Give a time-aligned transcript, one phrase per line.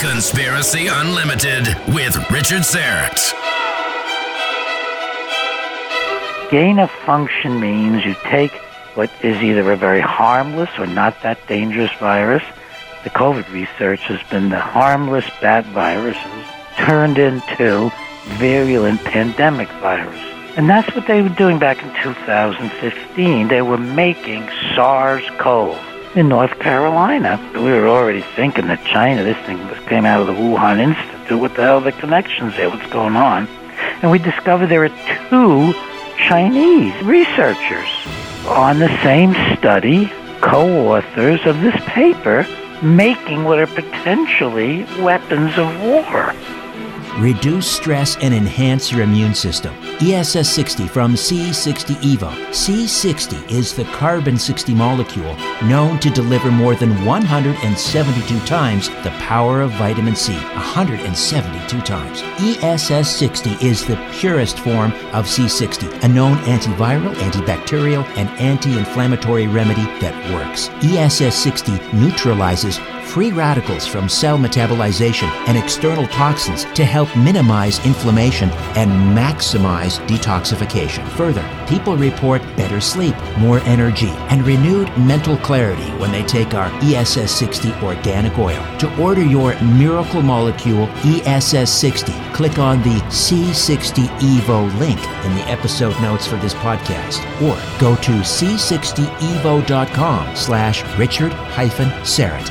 [0.00, 3.34] Conspiracy Unlimited with Richard Syrett.
[6.50, 8.52] Gain of function means you take
[8.94, 12.42] what is either a very harmless or not that dangerous virus.
[13.04, 16.44] The COVID research has been the harmless bad viruses
[16.76, 17.92] turned into
[18.38, 20.20] virulent pandemic virus.
[20.56, 23.48] And that's what they were doing back in 2015.
[23.48, 27.38] They were making SARS-CoV in North Carolina.
[27.54, 31.38] We were already thinking that China, this thing came out of the Wuhan Institute.
[31.38, 32.68] What the hell are the connections there?
[32.68, 33.46] What's going on?
[34.02, 35.72] And we discovered there are two
[36.16, 37.88] Chinese researchers
[38.46, 40.10] on the same study,
[40.40, 42.46] co-authors of this paper,
[42.82, 46.34] making what are potentially weapons of war.
[47.18, 49.74] Reduce stress and enhance your immune system.
[50.00, 52.30] ESS 60 from C60 Evo.
[52.50, 59.60] C60 is the carbon 60 molecule known to deliver more than 172 times the power
[59.60, 60.32] of vitamin C.
[60.32, 62.22] 172 times.
[62.38, 69.46] ESS 60 is the purest form of C60, a known antiviral, antibacterial, and anti inflammatory
[69.46, 70.68] remedy that works.
[70.82, 72.78] ESS 60 neutralizes
[73.10, 81.04] free radicals from cell metabolization and external toxins to help minimize inflammation and maximize detoxification.
[81.16, 86.70] Further, people report better sleep, more energy, and renewed mental clarity when they take our
[86.82, 88.64] ESS 60 organic oil.
[88.78, 95.48] To order your miracle molecule ESS 60, click on the C60 Evo link in the
[95.48, 102.46] episode notes for this podcast or go to c60evo.com slash richard hyphen Syrett.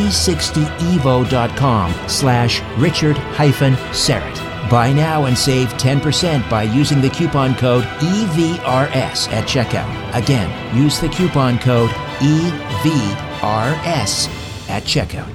[0.00, 4.70] c60evo.com slash richard hyphen Syrett.
[4.70, 9.90] Buy now and save 10% by using the coupon code EVRS at checkout.
[10.14, 11.90] Again, use the coupon code
[12.20, 13.40] EVRS
[14.68, 15.28] at checkout.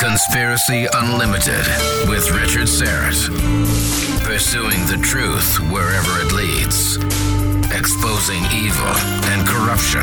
[0.00, 1.66] Conspiracy Unlimited
[2.08, 3.28] with Richard Syrett.
[4.24, 6.96] Pursuing the truth wherever it leads.
[7.72, 8.94] Exposing evil
[9.30, 10.02] and corruption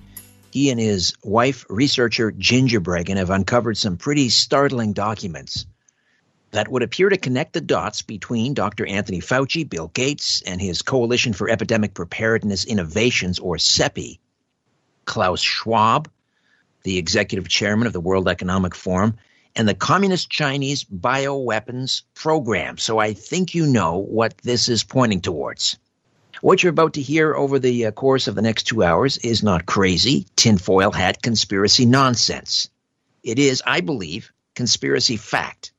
[0.51, 5.65] He and his wife, researcher Ginger Breggin, have uncovered some pretty startling documents
[6.51, 8.85] that would appear to connect the dots between Dr.
[8.85, 14.19] Anthony Fauci, Bill Gates, and his Coalition for Epidemic Preparedness Innovations, or CEPI,
[15.05, 16.09] Klaus Schwab,
[16.83, 19.15] the executive chairman of the World Economic Forum,
[19.55, 22.77] and the Communist Chinese bioweapons program.
[22.77, 25.77] So I think you know what this is pointing towards.
[26.41, 29.43] What you're about to hear over the uh, course of the next two hours is
[29.43, 32.67] not crazy, tinfoil hat conspiracy nonsense.
[33.21, 35.71] It is, I believe, conspiracy fact.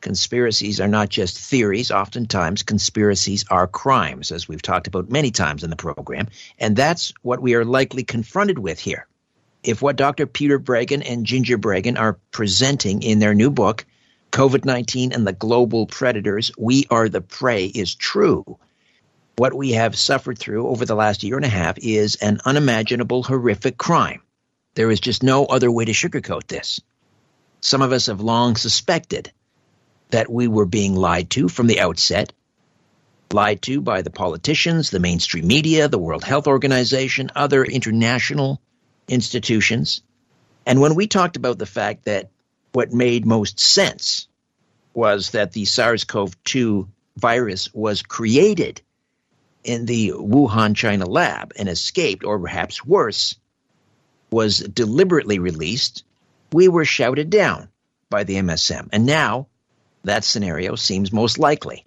[0.00, 1.90] Conspiracies are not just theories.
[1.90, 6.28] Oftentimes, conspiracies are crimes, as we've talked about many times in the program.
[6.58, 9.06] And that's what we are likely confronted with here.
[9.62, 10.26] If what Dr.
[10.26, 13.84] Peter Breggin and Ginger Breggin are presenting in their new book,
[14.30, 18.58] COVID 19 and the global predators, we are the prey, is true.
[19.36, 23.22] What we have suffered through over the last year and a half is an unimaginable,
[23.22, 24.20] horrific crime.
[24.74, 26.80] There is just no other way to sugarcoat this.
[27.60, 29.32] Some of us have long suspected
[30.10, 32.32] that we were being lied to from the outset,
[33.32, 38.60] lied to by the politicians, the mainstream media, the World Health Organization, other international
[39.08, 40.02] institutions.
[40.66, 42.30] And when we talked about the fact that
[42.72, 44.28] what made most sense
[44.92, 48.82] was that the SARS CoV 2 virus was created
[49.64, 53.36] in the Wuhan, China lab and escaped, or perhaps worse,
[54.30, 56.04] was deliberately released,
[56.52, 57.68] we were shouted down
[58.10, 58.88] by the MSM.
[58.92, 59.48] And now
[60.04, 61.84] that scenario seems most likely.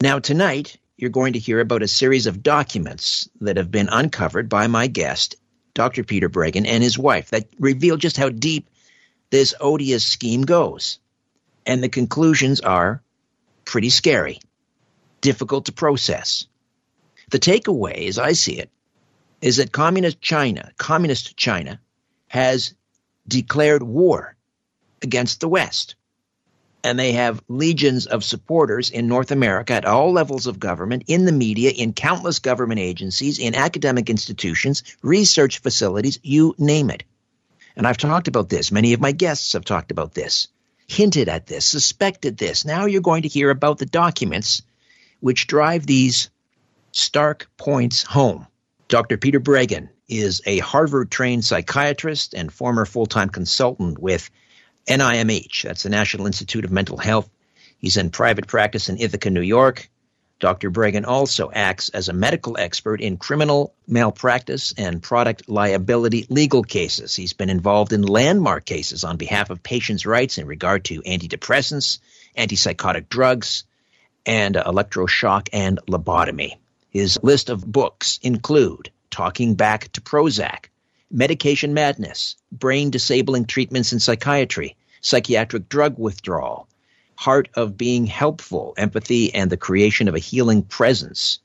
[0.00, 4.48] Now, tonight, you're going to hear about a series of documents that have been uncovered
[4.48, 5.36] by my guest,
[5.74, 6.04] Dr.
[6.04, 8.68] Peter Breggin, and his wife that reveal just how deep
[9.30, 10.98] this odious scheme goes.
[11.64, 13.02] And the conclusions are
[13.64, 14.40] pretty scary,
[15.20, 16.46] difficult to process.
[17.28, 18.70] The takeaway, as I see it,
[19.40, 21.80] is that communist China, communist China,
[22.28, 22.74] has
[23.26, 24.36] declared war
[25.02, 25.96] against the West.
[26.84, 31.24] And they have legions of supporters in North America at all levels of government, in
[31.24, 37.02] the media, in countless government agencies, in academic institutions, research facilities, you name it.
[37.74, 38.70] And I've talked about this.
[38.70, 40.46] Many of my guests have talked about this,
[40.86, 42.64] hinted at this, suspected this.
[42.64, 44.62] Now you're going to hear about the documents
[45.18, 46.30] which drive these
[46.96, 48.46] stark points home.
[48.88, 49.18] Dr.
[49.18, 54.30] Peter Breggin is a Harvard trained psychiatrist and former full time consultant with
[54.88, 57.28] NIMH, that's the National Institute of Mental Health.
[57.76, 59.90] He's in private practice in Ithaca, New York.
[60.38, 60.70] Dr.
[60.70, 67.14] Breggin also acts as a medical expert in criminal malpractice and product liability legal cases.
[67.14, 71.98] He's been involved in landmark cases on behalf of patients' rights in regard to antidepressants,
[72.38, 73.64] antipsychotic drugs,
[74.24, 76.56] and electroshock and lobotomy.
[76.96, 80.70] His list of books include Talking Back to Prozac,
[81.10, 86.66] Medication Madness, Brain Disabling Treatments in Psychiatry, Psychiatric Drug Withdrawal,
[87.14, 91.38] heart of being helpful, empathy, and the creation of a healing presence.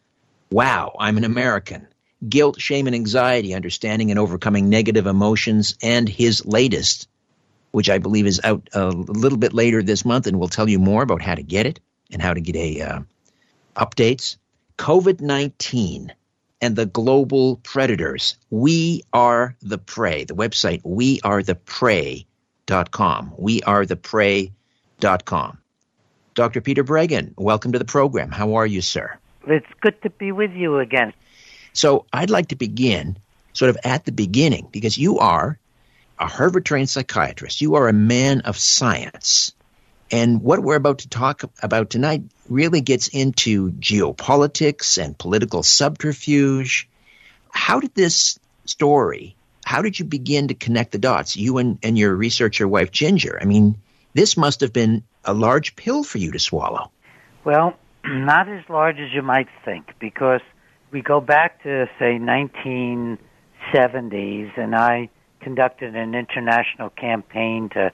[0.52, 1.86] Wow, I'm an American.
[2.30, 7.10] Guilt, shame, and anxiety, understanding and overcoming negative emotions, and his latest,
[7.72, 10.80] which I believe is out a little bit later this month, and we'll tell you
[10.80, 13.00] more about how to get it and how to get a uh,
[13.76, 14.38] updates.
[14.82, 16.12] COVID 19
[16.60, 18.36] and the global predators.
[18.50, 20.24] We are the prey.
[20.24, 23.34] The website, wearetheprey.com.
[23.40, 25.58] Wearetheprey.com.
[26.34, 26.62] Dr.
[26.62, 28.32] Peter Breggin, welcome to the program.
[28.32, 29.20] How are you, sir?
[29.46, 31.14] It's good to be with you again.
[31.74, 33.20] So I'd like to begin
[33.54, 35.60] sort of at the beginning because you are
[36.18, 37.62] a Harvard trained psychiatrist.
[37.62, 39.54] You are a man of science.
[40.12, 46.90] And what we're about to talk about tonight really gets into geopolitics and political subterfuge.
[47.50, 51.98] How did this story, how did you begin to connect the dots, you and, and
[51.98, 53.40] your researcher wife, Ginger?
[53.42, 53.78] I mean,
[54.14, 56.92] this must have been a large pill for you to swallow.
[57.46, 57.76] Well,
[58.06, 60.42] not as large as you might think, because
[60.92, 65.10] we go back to say 1970s, and I
[65.40, 67.94] conducted an international campaign to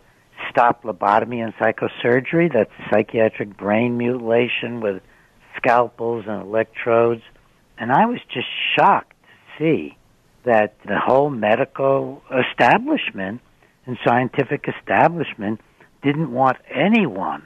[0.49, 2.51] stop lobotomy and psychosurgery.
[2.51, 5.01] That's psychiatric brain mutilation with
[5.57, 7.21] scalpels and electrodes.
[7.77, 9.97] And I was just shocked to see
[10.44, 13.42] that the whole medical establishment
[13.85, 15.61] and scientific establishment
[16.04, 17.44] didn't want anyone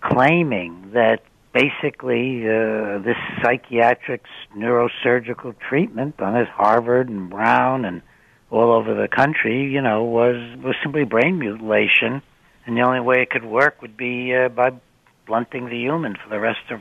[0.00, 1.22] claiming that
[1.52, 4.24] basically uh, this psychiatric
[4.56, 8.02] neurosurgical treatment done at Harvard and Brown and
[8.50, 12.22] all over the country, you know, was was simply brain mutilation,
[12.66, 14.72] and the only way it could work would be uh, by
[15.26, 16.80] blunting the human for the rest of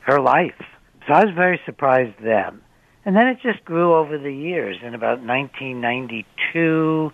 [0.00, 0.62] her life.
[1.06, 2.60] So I was very surprised then.
[3.04, 4.76] And then it just grew over the years.
[4.82, 7.12] In about 1992,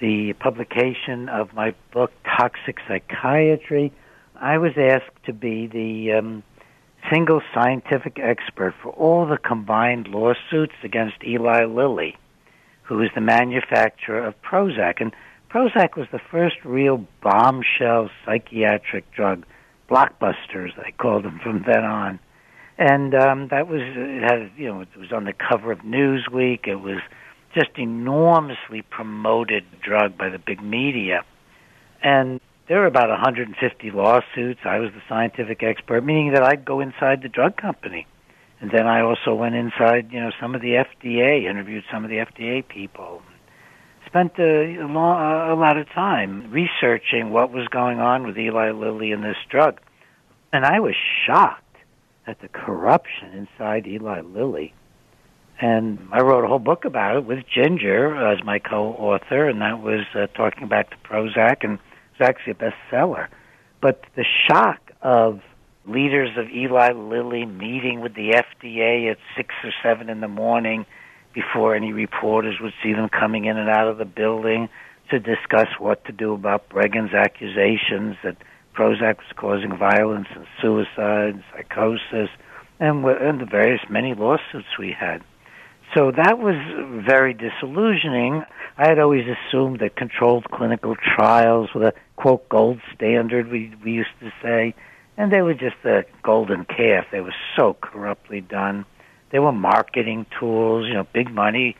[0.00, 3.92] the publication of my book, Toxic Psychiatry,
[4.34, 6.42] I was asked to be the um,
[7.12, 12.16] single scientific expert for all the combined lawsuits against Eli Lilly,
[12.82, 15.00] who is the manufacturer of Prozac.
[15.00, 15.12] And
[15.50, 19.46] Prozac was the first real bombshell psychiatric drug,
[19.88, 22.18] blockbusters, they called them from then on.
[22.76, 26.68] And um, that was, it had, you know, it was on the cover of Newsweek.
[26.68, 27.00] It was
[27.54, 31.24] just enormously promoted drug by the big media.
[32.02, 34.60] And there were about 150 lawsuits.
[34.64, 38.06] I was the scientific expert, meaning that I'd go inside the drug company.
[38.60, 42.10] And then I also went inside, you know, some of the FDA, interviewed some of
[42.10, 43.22] the FDA people,
[44.08, 48.70] spent a, a, long, a lot of time researching what was going on with Eli
[48.72, 49.80] Lilly and this drug.
[50.52, 50.94] And I was
[51.26, 51.76] shocked
[52.26, 54.74] at the corruption inside Eli Lilly.
[55.60, 59.82] And I wrote a whole book about it with Ginger as my co-author, and that
[59.82, 63.28] was uh, talking about the Prozac, and it was actually a bestseller.
[63.80, 65.40] But the shock of
[65.86, 70.86] leaders of Eli Lilly meeting with the FDA at six or seven in the morning
[71.38, 74.68] before any reporters would see them coming in and out of the building
[75.10, 78.36] to discuss what to do about Breggin's accusations that
[78.74, 82.28] Prozac was causing violence and suicide, and psychosis,
[82.80, 85.22] and, and the various many lawsuits we had.
[85.94, 86.56] So that was
[87.06, 88.44] very disillusioning.
[88.76, 93.92] I had always assumed that controlled clinical trials were the quote gold standard we we
[93.92, 94.74] used to say,
[95.16, 97.06] and they were just the golden calf.
[97.10, 98.84] They were so corruptly done.
[99.30, 100.86] They were marketing tools.
[100.86, 101.76] You know, big money.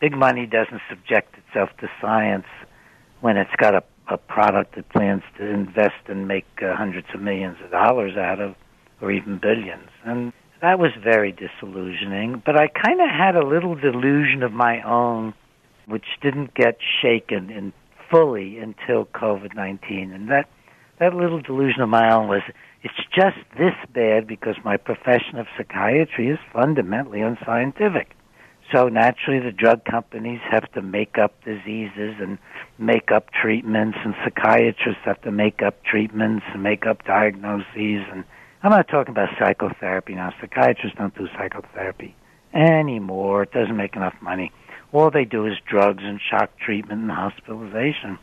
[0.00, 2.46] Big money doesn't subject itself to science
[3.20, 7.20] when it's got a a product it plans to invest and make uh, hundreds of
[7.20, 8.56] millions of dollars out of,
[9.00, 9.88] or even billions.
[10.04, 12.42] And that was very disillusioning.
[12.44, 15.32] But I kind of had a little delusion of my own,
[15.86, 17.72] which didn't get shaken in
[18.10, 20.12] fully until COVID nineteen.
[20.12, 20.48] And that
[20.98, 22.42] that little delusion of my own was
[22.82, 28.16] it's just this bad because my profession of psychiatry is fundamentally unscientific.
[28.72, 32.38] So naturally, the drug companies have to make up diseases and
[32.78, 38.04] make up treatments, and psychiatrists have to make up treatments and make up diagnoses.
[38.12, 38.24] And
[38.62, 40.32] I'm not talking about psychotherapy now.
[40.40, 42.14] Psychiatrists don't do psychotherapy
[42.54, 43.42] anymore.
[43.42, 44.52] It doesn't make enough money.
[44.92, 48.18] All they do is drugs and shock treatment and hospitalization.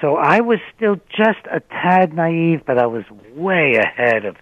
[0.00, 4.36] So I was still just a tad naive, but I was way ahead of,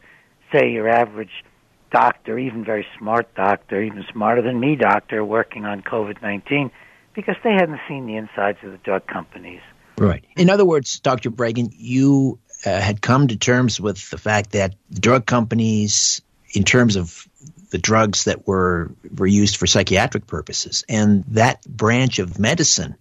[0.52, 1.44] say, your average
[1.90, 6.70] doctor, even very smart doctor, even smarter than me doctor, working on COVID 19
[7.14, 9.62] because they hadn't seen the insides of the drug companies.
[9.98, 10.24] Right.
[10.36, 11.30] In other words, Dr.
[11.30, 16.20] Breggin, you uh, had come to terms with the fact that drug companies,
[16.52, 17.26] in terms of
[17.70, 22.96] the drugs that were were used for psychiatric purposes, and that branch of medicine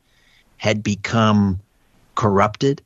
[0.58, 1.60] had become
[2.16, 2.82] corrupted,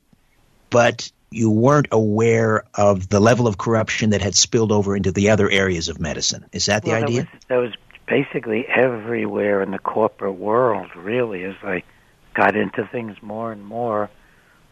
[0.70, 5.30] but you weren't aware of the level of corruption that had spilled over into the
[5.30, 6.44] other areas of medicine.
[6.52, 7.22] Is that the well, idea?
[7.22, 7.74] That was, that was
[8.06, 11.84] basically everywhere in the corporate world, really, as I
[12.34, 14.10] got into things more and more.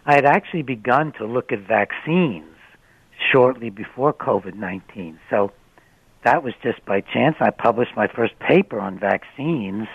[0.04, 2.56] I had actually begun to look at vaccines
[3.32, 5.18] shortly before COVID 19.
[5.30, 5.52] So
[6.24, 7.36] that was just by chance.
[7.40, 9.86] I published my first paper on vaccines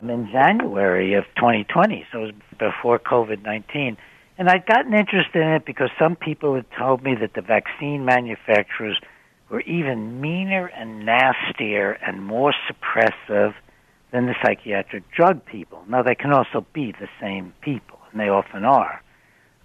[0.00, 3.96] in January of 2020, so it was before COVID 19.
[4.42, 8.04] And I'd gotten interested in it because some people had told me that the vaccine
[8.04, 8.98] manufacturers
[9.48, 13.54] were even meaner and nastier and more suppressive
[14.10, 15.84] than the psychiatric drug people.
[15.88, 19.00] Now, they can also be the same people, and they often are.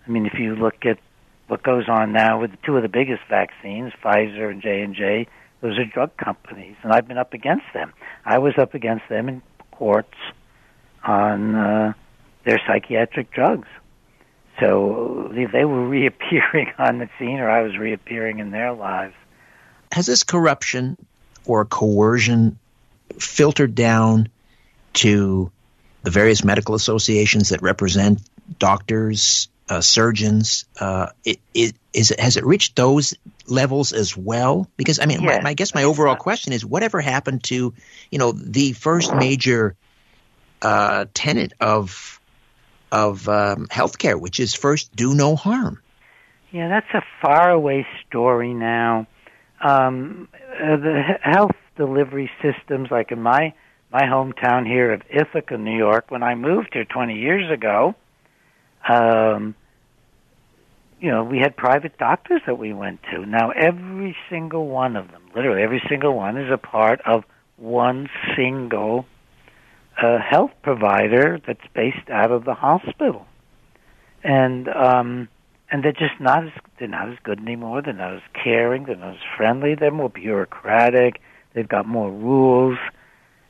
[0.05, 0.99] I mean, if you look at
[1.47, 5.27] what goes on now with two of the biggest vaccines, Pfizer and J and J,
[5.61, 7.93] those are drug companies, and I've been up against them.
[8.25, 9.41] I was up against them in
[9.71, 10.13] courts
[11.03, 11.93] on uh,
[12.45, 13.67] their psychiatric drugs.
[14.59, 19.13] So they were reappearing on the scene, or I was reappearing in their lives.
[19.91, 20.97] Has this corruption
[21.45, 22.59] or coercion
[23.19, 24.29] filtered down
[24.93, 25.51] to
[26.03, 28.21] the various medical associations that represent
[28.59, 30.65] doctors, uh, surgeons?
[30.79, 33.13] Uh, it, it, is it, has it reached those
[33.47, 34.69] levels as well?
[34.75, 35.43] Because I mean, yes.
[35.43, 37.73] my, I guess my overall question is, whatever happened to
[38.11, 39.75] you know the first major
[40.61, 42.16] uh, tenet of
[42.91, 45.81] of um, healthcare, which is first do no harm.
[46.51, 49.07] Yeah, that's a faraway story now.
[49.61, 53.53] Um, uh, the health delivery systems, like in my
[53.91, 57.95] my hometown here of Ithaca, New York, when I moved here 20 years ago,
[58.87, 59.55] um,
[60.99, 63.25] you know, we had private doctors that we went to.
[63.25, 67.23] Now, every single one of them, literally every single one, is a part of
[67.55, 69.05] one single
[70.01, 73.25] a health provider that's based out of the hospital,
[74.23, 75.27] and um,
[75.71, 77.81] and they're just not as they're not as good anymore.
[77.81, 78.85] They're not as caring.
[78.85, 79.75] They're not as friendly.
[79.75, 81.21] They're more bureaucratic.
[81.53, 82.77] They've got more rules,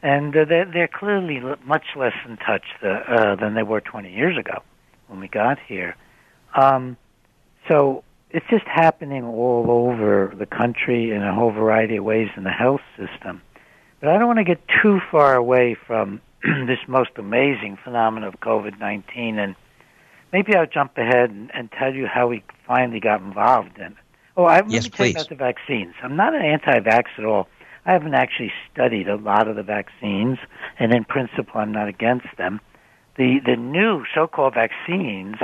[0.01, 4.12] and uh, they're they're clearly much less in touch the, uh, than they were 20
[4.12, 4.63] years ago
[5.08, 5.96] when we got here.
[6.56, 6.98] Um,
[7.68, 12.44] so it's just happening all over the country in a whole variety of ways in
[12.44, 13.42] the health system.
[14.00, 16.22] But I don't want to get too far away from
[16.67, 19.39] this most amazing phenomenon of COVID 19.
[19.39, 19.56] And
[20.32, 23.94] maybe I'll jump ahead and, and, tell you how we finally got involved in it.
[24.36, 25.96] Oh, I yes, let me about the vaccines.
[26.03, 27.48] I'm not an anti vax at all.
[27.86, 30.38] I haven't actually studied a lot of the vaccines,
[30.77, 32.60] and in principle, I'm not against them.
[33.17, 35.38] the the new so-called vaccines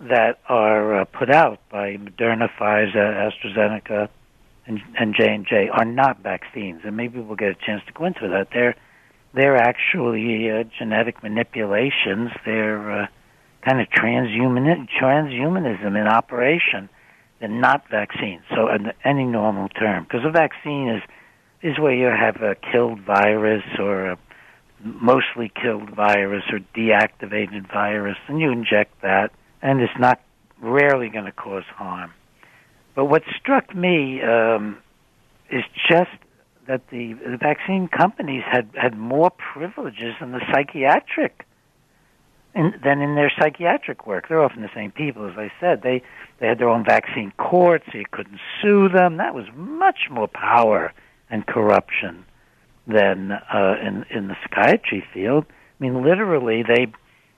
[0.00, 4.08] that are uh, put out by Moderna, Pfizer, AstraZeneca,
[4.66, 7.92] and and J and J are not vaccines, and maybe we'll get a chance to
[7.92, 8.48] go into that.
[8.52, 8.76] They're
[9.34, 12.30] they're actually uh, genetic manipulations.
[12.44, 13.06] They're uh,
[13.62, 16.88] kind of transhuman transhumanism in operation.
[17.40, 18.42] They're not vaccines.
[18.54, 21.02] So, in any normal term, because a vaccine is
[21.62, 24.18] is where you have a killed virus or a
[24.80, 30.20] mostly killed virus or deactivated virus, and you inject that, and it's not
[30.60, 32.12] rarely going to cause harm.
[32.94, 34.78] But what struck me um,
[35.50, 36.10] is just
[36.66, 41.46] that the, the vaccine companies had, had more privileges than the psychiatric
[42.54, 44.28] in, than in their psychiatric work.
[44.28, 45.82] They're often the same people, as I said.
[45.82, 46.02] They
[46.40, 47.84] they had their own vaccine courts.
[47.90, 49.16] So you couldn't sue them.
[49.16, 50.92] That was much more power
[51.30, 52.24] and corruption
[52.86, 55.46] than uh, in in the psychiatry field.
[55.48, 56.86] I mean, literally, they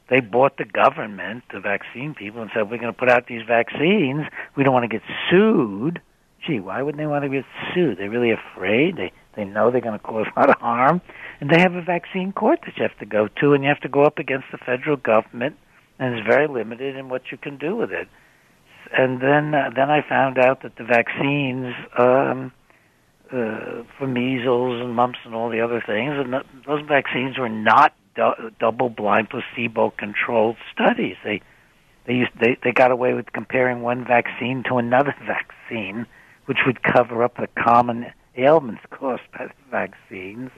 [0.09, 3.43] they bought the government, the vaccine people, and said, "We're going to put out these
[3.47, 4.27] vaccines.
[4.55, 6.01] We don't want to get sued."
[6.47, 7.99] Gee, why wouldn't they want to get sued?
[7.99, 8.97] They're really afraid.
[8.97, 11.03] They they know they're going to cause a lot of harm,
[11.41, 13.81] and they have a vaccine court that you have to go to, and you have
[13.81, 15.57] to go up against the federal government,
[15.99, 18.09] and it's very limited in what you can do with it.
[18.97, 21.75] And then uh, then I found out that the vaccines.
[21.99, 22.53] Um,
[23.33, 27.49] uh, for measles and mumps and all the other things, and th- those vaccines were
[27.49, 31.17] not du- double-blind, placebo-controlled studies.
[31.25, 31.41] They
[32.07, 36.07] they used they they got away with comparing one vaccine to another vaccine,
[36.47, 40.51] which would cover up the common ailments caused by the vaccines.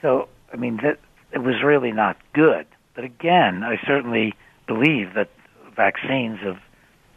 [0.00, 0.98] So I mean that
[1.32, 2.66] it was really not good.
[2.94, 4.34] But again, I certainly
[4.66, 5.30] believe that
[5.74, 6.58] vaccines have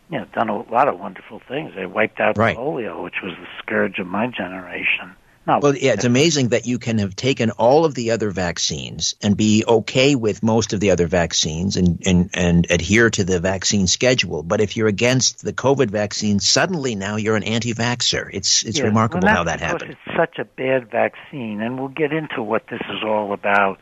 [0.09, 1.74] you know, done a lot of wonderful things.
[1.75, 2.55] They wiped out right.
[2.55, 5.15] polio, which was the scourge of my generation.
[5.47, 9.15] No, well, yeah, it's amazing that you can have taken all of the other vaccines
[9.21, 13.39] and be okay with most of the other vaccines and, and, and adhere to the
[13.39, 14.41] vaccine schedule.
[14.41, 18.29] But if you're against the COVID vaccine, suddenly now you're an anti-vaxxer.
[18.33, 18.85] It's it's yes.
[18.85, 19.91] remarkable well, how that happened.
[19.91, 23.79] It's such a bad vaccine, and we'll get into what this is all about.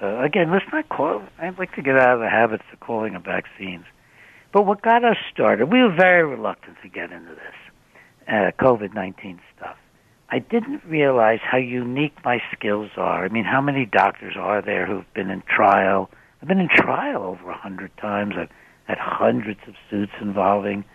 [0.00, 1.22] Uh, again, let's not call.
[1.38, 3.84] I'd like to get out of the habits of calling them vaccines.
[4.50, 7.72] But what got us started, we were very reluctant to get into this
[8.28, 9.51] uh, COVID 19 stuff.
[10.32, 13.22] I didn't realize how unique my skills are.
[13.22, 16.10] I mean, how many doctors are there who've been in trial?
[16.40, 18.32] I've been in trial over a hundred times.
[18.38, 18.48] I've
[18.86, 20.86] had hundreds of suits involving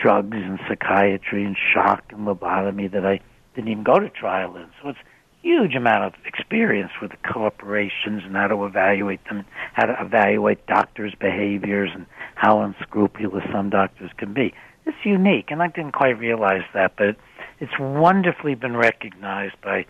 [0.00, 3.18] drugs and psychiatry and shock and lobotomy that I
[3.56, 4.68] didn't even go to trial in.
[4.80, 4.98] So it's
[5.42, 10.64] huge amount of experience with the corporations and how to evaluate them, how to evaluate
[10.68, 14.54] doctors' behaviors and how unscrupulous some doctors can be.
[14.86, 17.16] It's unique, and I didn't quite realize that, but
[17.60, 19.86] it's wonderfully been recognized by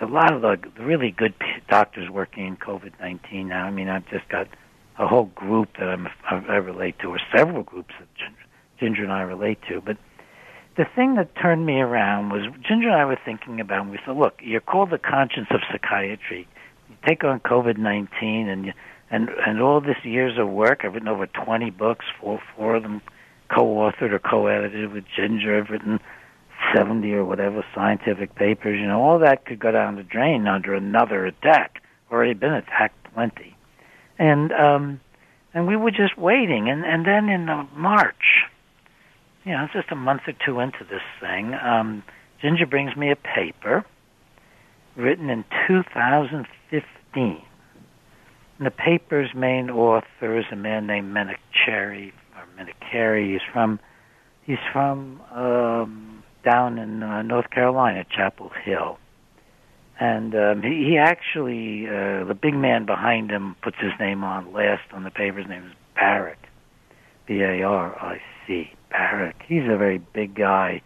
[0.00, 1.34] a lot of the really good
[1.68, 3.66] doctors working in COVID 19 now.
[3.66, 4.48] I mean, I've just got
[4.98, 8.08] a whole group that I'm, I relate to, or several groups that
[8.78, 9.96] Ginger, and I relate to, but
[10.76, 13.82] the thing that turned me around was Ginger and I were thinking about.
[13.82, 16.48] And we said, "Look, you're called the conscience of psychiatry.
[16.88, 18.72] You take on COVID nineteen, and you,
[19.10, 20.80] and and all this years of work.
[20.84, 23.02] I've written over twenty books, four four of them
[23.48, 25.58] co-authored or co-edited with Ginger.
[25.58, 26.00] I've written
[26.74, 28.78] seventy or whatever scientific papers.
[28.78, 31.82] You know, all that could go down the drain under another attack.
[32.10, 33.56] Already been attacked plenty,
[34.18, 35.00] and um,
[35.52, 36.68] and we were just waiting.
[36.68, 38.44] And and then in uh, March
[39.44, 42.02] you know, just a month or two into this thing, um,
[42.40, 43.84] Ginger brings me a paper
[44.96, 47.42] written in 2015.
[48.58, 51.14] And the paper's main author is a man named
[51.52, 53.32] Cherry or Menachery.
[53.32, 53.80] He's from
[54.44, 56.13] he's from um,
[56.44, 58.98] down in uh, North Carolina, Chapel Hill.
[59.98, 64.52] And um, he, he actually, uh, the big man behind him puts his name on
[64.52, 65.38] last on the paper.
[65.38, 66.36] His name is Baric,
[67.26, 68.72] B-A-R-I-C.
[68.92, 69.34] Baric.
[69.46, 70.82] He's a very big guy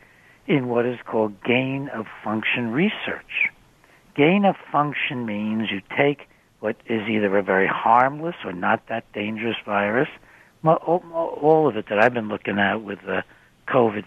[0.47, 3.51] in what is called gain of function research.
[4.15, 6.29] Gain of function means you take
[6.61, 10.09] what is either a very harmless or not that dangerous virus.
[10.65, 13.23] All of it that I've been looking at with the
[13.69, 14.05] COVID,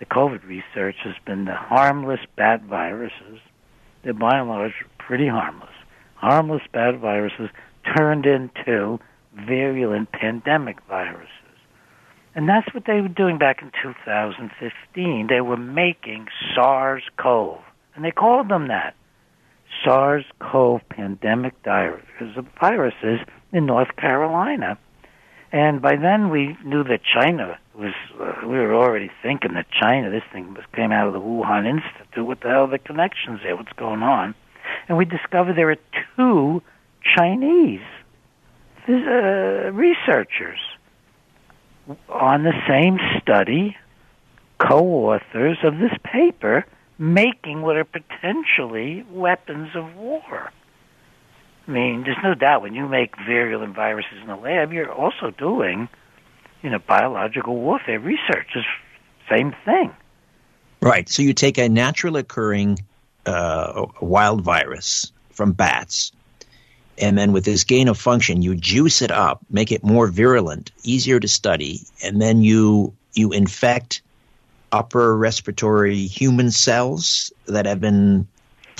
[0.00, 3.38] the COVID research has been the harmless bad viruses.
[4.02, 5.68] They're by and large pretty harmless.
[6.14, 7.50] Harmless bad viruses
[7.96, 8.98] turned into
[9.34, 11.28] virulent pandemic viruses.
[12.34, 15.26] And that's what they were doing back in 2015.
[15.28, 17.58] They were making SARS-CoV,
[17.94, 18.94] and they called them that.
[19.84, 23.20] SARS-CoV pandemic viruses, viruses
[23.52, 24.78] in North Carolina.
[25.52, 30.10] And by then we knew that China was, uh, we were already thinking that China,
[30.10, 32.24] this thing was, came out of the Wuhan Institute.
[32.24, 33.56] What the hell are the connections there?
[33.56, 34.34] What's going on?
[34.88, 35.78] And we discovered there are
[36.16, 36.62] two
[37.16, 37.80] Chinese
[38.88, 40.58] uh, researchers
[42.08, 43.76] on the same study,
[44.58, 46.64] co-authors of this paper,
[46.98, 50.52] making what are potentially weapons of war.
[51.66, 55.30] I mean, there's no doubt when you make virulent viruses in the lab, you're also
[55.30, 55.88] doing,
[56.62, 58.48] you know, biological warfare research.
[58.54, 58.66] It's
[59.28, 59.94] same thing.
[60.80, 61.08] Right.
[61.08, 62.80] So you take a natural occurring
[63.26, 66.12] uh, wild virus from bats,
[66.98, 70.72] and then with this gain of function, you juice it up, make it more virulent,
[70.82, 74.02] easier to study, and then you you infect
[74.72, 78.26] upper respiratory human cells that have been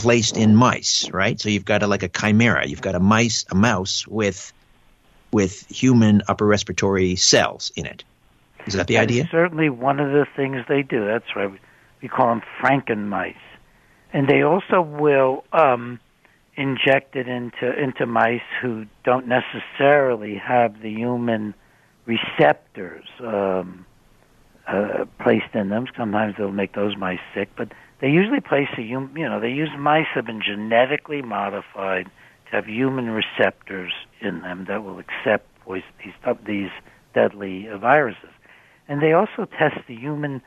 [0.00, 1.38] placed in mice, right?
[1.40, 2.66] So you've got a, like a chimera.
[2.66, 4.52] You've got a mice, a mouse with
[5.32, 8.02] with human upper respiratory cells in it.
[8.66, 9.28] Is that the that idea?
[9.30, 11.04] certainly one of the things they do.
[11.04, 11.50] That's right.
[12.02, 13.34] We call them Franken mice,
[14.12, 16.00] and they also will um,
[16.56, 21.54] inject it into into mice who don't necessarily have the human
[22.06, 23.86] receptors um,
[24.66, 25.86] uh, placed in them.
[25.96, 29.70] Sometimes they'll make those mice sick, but they usually place a you know they use
[29.78, 32.10] mice that have been genetically modified
[32.46, 36.14] to have human receptors in them that will accept voice, these
[36.46, 36.70] these
[37.14, 38.30] deadly uh, viruses,
[38.88, 40.42] and they also test the human.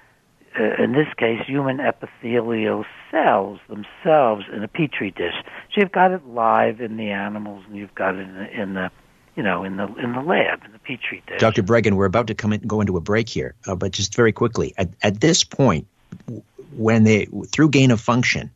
[0.59, 5.33] Uh, in this case, human epithelial cells themselves in a petri dish.
[5.73, 8.73] So you've got it live in the animals, and you've got it in the, in
[8.75, 8.91] the
[9.35, 11.39] you know, in the in the lab in the petri dish.
[11.39, 11.63] Dr.
[11.63, 14.31] Breggin, we're about to come in, go into a break here, uh, but just very
[14.31, 15.87] quickly, at, at this point,
[16.77, 18.51] when they through gain of function,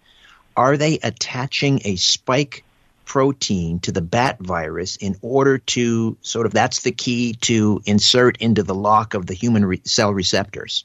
[0.56, 2.64] are they attaching a spike
[3.06, 8.38] protein to the bat virus in order to sort of that's the key to insert
[8.38, 10.84] into the lock of the human re- cell receptors?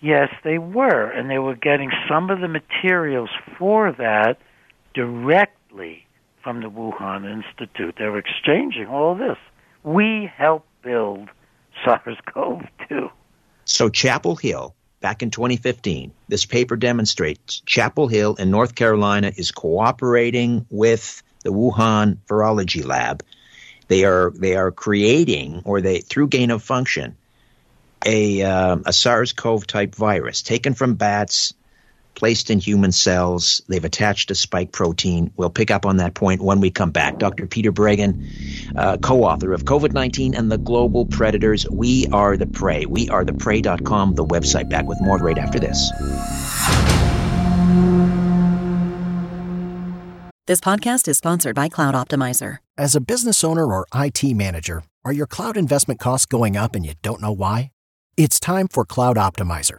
[0.00, 4.38] Yes, they were, and they were getting some of the materials for that
[4.94, 6.06] directly
[6.42, 7.94] from the Wuhan Institute.
[7.98, 9.38] They were exchanging all this.
[9.82, 11.28] We helped build
[11.84, 13.10] SARS-CoV-2.
[13.64, 19.50] So Chapel Hill back in 2015, this paper demonstrates Chapel Hill in North Carolina is
[19.50, 23.22] cooperating with the Wuhan Virology Lab.
[23.88, 27.18] They are they are creating, or they through gain of function,
[28.06, 31.52] a um, a SARS-CoV type virus taken from bats,
[32.14, 33.62] placed in human cells.
[33.68, 35.32] They've attached a spike protein.
[35.36, 37.18] We'll pick up on that point when we come back.
[37.18, 37.46] Dr.
[37.46, 38.26] Peter Breggin,
[38.76, 41.68] uh, co-author of COVID-19 and the Global Predators.
[41.70, 42.86] We are the prey.
[42.86, 44.68] We are the prey.com, the website.
[44.68, 45.90] Back with more right after this.
[50.46, 52.58] This podcast is sponsored by Cloud Optimizer.
[52.76, 56.84] As a business owner or IT manager, are your cloud investment costs going up and
[56.84, 57.70] you don't know why?
[58.16, 59.78] It's time for Cloud Optimizer.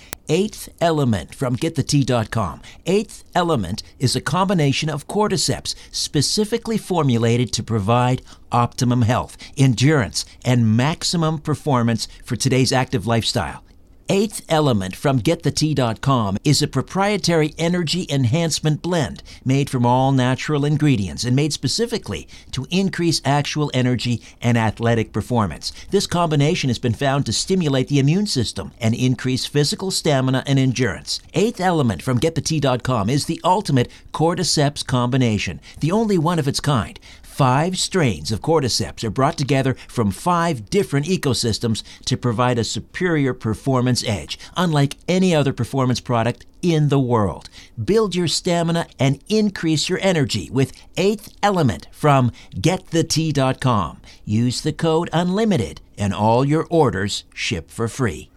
[0.29, 2.61] Eighth Element from GetTheT.com.
[2.85, 10.75] Eighth Element is a combination of cordyceps specifically formulated to provide optimum health, endurance, and
[10.77, 13.63] maximum performance for today's active lifestyle.
[14.13, 21.23] Eighth Element from GetTheT.com is a proprietary energy enhancement blend made from all natural ingredients
[21.23, 25.71] and made specifically to increase actual energy and athletic performance.
[25.91, 30.59] This combination has been found to stimulate the immune system and increase physical stamina and
[30.59, 31.21] endurance.
[31.33, 36.99] Eighth Element from GetTheT.com is the ultimate cordyceps combination, the only one of its kind.
[37.41, 43.33] Five strains of cordyceps are brought together from five different ecosystems to provide a superior
[43.33, 47.49] performance edge, unlike any other performance product in the world.
[47.83, 54.01] Build your stamina and increase your energy with Eighth Element from GetTheT.com.
[54.23, 58.29] Use the code UNLIMITED and all your orders ship for free.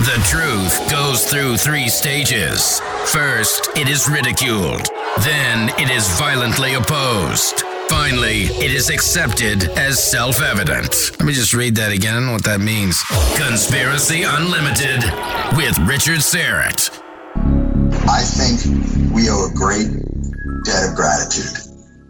[0.00, 2.80] The truth goes through three stages.
[3.06, 4.90] First, it is ridiculed.
[5.20, 7.64] Then, it is violently opposed.
[7.94, 11.12] Finally, it is accepted as self evident.
[11.12, 12.14] Let me just read that again.
[12.14, 13.00] I don't know what that means.
[13.38, 15.04] Conspiracy Unlimited
[15.56, 16.90] with Richard Syrett.
[18.10, 19.86] I think we owe a great
[20.66, 21.54] debt of gratitude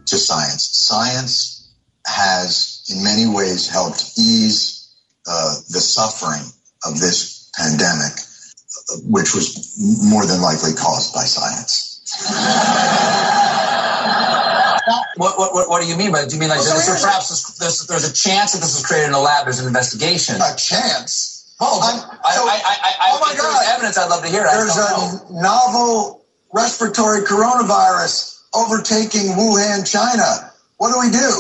[0.07, 0.71] to science.
[0.73, 1.69] Science
[2.07, 4.89] has, in many ways, helped ease
[5.29, 6.49] uh, the suffering
[6.87, 8.17] of this pandemic,
[9.05, 12.01] which was more than likely caused by science.
[15.17, 16.25] What, what, what, what do you mean by?
[16.27, 18.85] Do you mean like Well, so perhaps this, this, there's a chance that this was
[18.85, 19.45] created in a lab?
[19.45, 20.37] There's an investigation.
[20.37, 21.55] A chance?
[21.61, 23.65] Oh, I, so- I, I, I, oh my God.
[23.69, 25.39] evidence, I'd love to hear There's don't know.
[25.39, 30.53] a novel respiratory coronavirus overtaking Wuhan, China.
[30.79, 31.31] What do we do?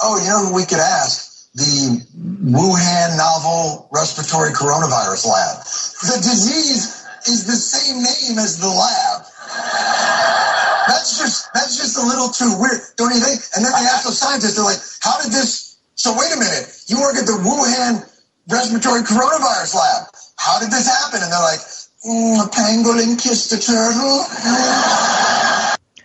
[0.00, 1.52] Oh, you know who we could ask?
[1.54, 2.02] The
[2.50, 5.58] Wuhan novel respiratory coronavirus lab.
[6.02, 9.22] The disease is the same name as the lab.
[10.86, 13.40] That's just that's just a little too weird, don't you think?
[13.56, 16.84] And then they ask the scientists, they're like, "How did this?" So wait a minute,
[16.86, 18.04] you work at the Wuhan
[18.48, 20.08] respiratory coronavirus lab.
[20.36, 21.22] How did this happen?
[21.22, 21.60] And they're like,
[22.04, 24.26] mm, "A pangolin kissed a turtle."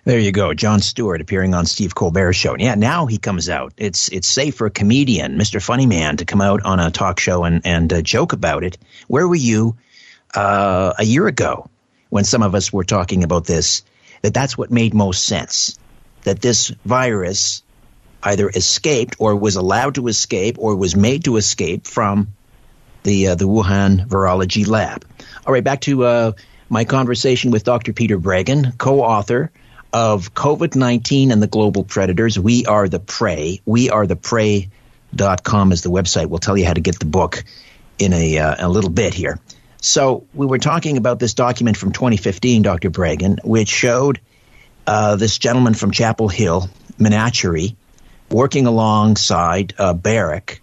[0.06, 2.54] There you go, Jon Stewart appearing on Steve Colbert's show.
[2.54, 3.74] And yeah, now he comes out.
[3.78, 5.62] It's it's safe for a comedian, Mr.
[5.62, 8.78] Funny Man, to come out on a talk show and and uh, joke about it.
[9.08, 9.76] Where were you
[10.34, 11.70] uh, a year ago
[12.10, 13.84] when some of us were talking about this?
[14.22, 15.78] That that's what made most sense.
[16.24, 17.64] That this virus
[18.22, 22.34] either escaped or was allowed to escape or was made to escape from
[23.04, 25.06] the uh, the Wuhan virology lab.
[25.46, 26.32] All right, back to uh,
[26.70, 27.94] my conversation with Dr.
[27.94, 29.52] Peter Breggin, co-author
[29.92, 32.38] of COVID 19 and the Global Predators.
[32.38, 33.62] We are the prey.
[33.66, 36.28] We are the prey.com is the website.
[36.28, 37.44] We'll tell you how to get the book
[37.98, 39.40] in a, uh, a little bit here.
[39.82, 42.90] So, we were talking about this document from 2015, Dr.
[42.90, 44.20] Breggin, which showed
[44.86, 47.76] uh, this gentleman from Chapel Hill, Menachery,
[48.30, 50.60] working alongside uh, Baric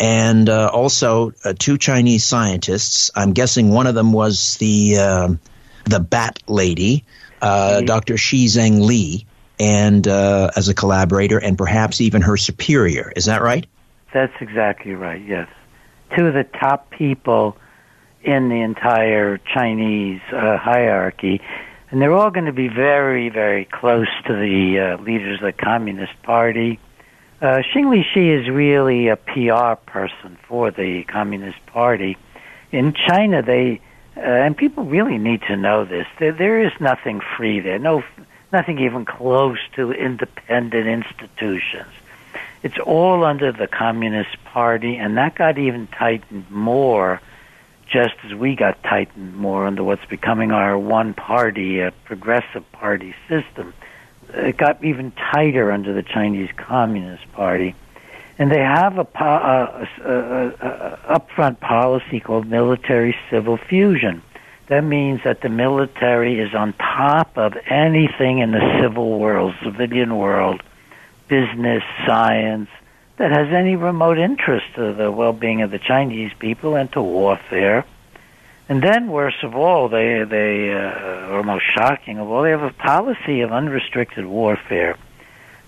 [0.00, 3.10] and uh, also uh, two Chinese scientists.
[3.14, 5.40] I'm guessing one of them was the um
[5.84, 7.04] the Bat Lady,
[7.42, 8.16] uh, Dr.
[8.16, 9.26] Shi Zheng Li,
[9.60, 13.12] and uh, as a collaborator, and perhaps even her superior.
[13.14, 13.66] Is that right?
[14.14, 15.48] That's exactly right, yes.
[16.16, 17.56] Two of the top people
[18.24, 21.40] in the entire Chinese uh, hierarchy.
[21.90, 25.52] And they're all going to be very, very close to the uh, leaders of the
[25.52, 26.80] Communist Party.
[27.40, 32.16] Uh, Xing Li Shi is really a PR person for the Communist Party.
[32.72, 33.80] In China, they
[34.16, 36.06] uh, and people really need to know this.
[36.18, 37.78] There, there is nothing free there.
[37.78, 38.04] No,
[38.52, 41.90] nothing even close to independent institutions.
[42.62, 47.20] It's all under the Communist Party, and that got even tightened more
[47.94, 53.14] just as we got tightened more under what's becoming our one party, uh, progressive party
[53.28, 53.72] system.
[54.30, 57.76] It got even tighter under the Chinese Communist Party.
[58.36, 64.22] And they have a, po- uh, a, a upfront policy called military civil fusion.
[64.66, 70.16] That means that the military is on top of anything in the civil world, civilian
[70.16, 70.64] world,
[71.28, 72.70] business, science,
[73.16, 77.84] that has any remote interest to the well-being of the Chinese people and to warfare.
[78.68, 82.62] And then, worst of all, they they uh, or most shocking of all, they have
[82.62, 84.96] a policy of unrestricted warfare.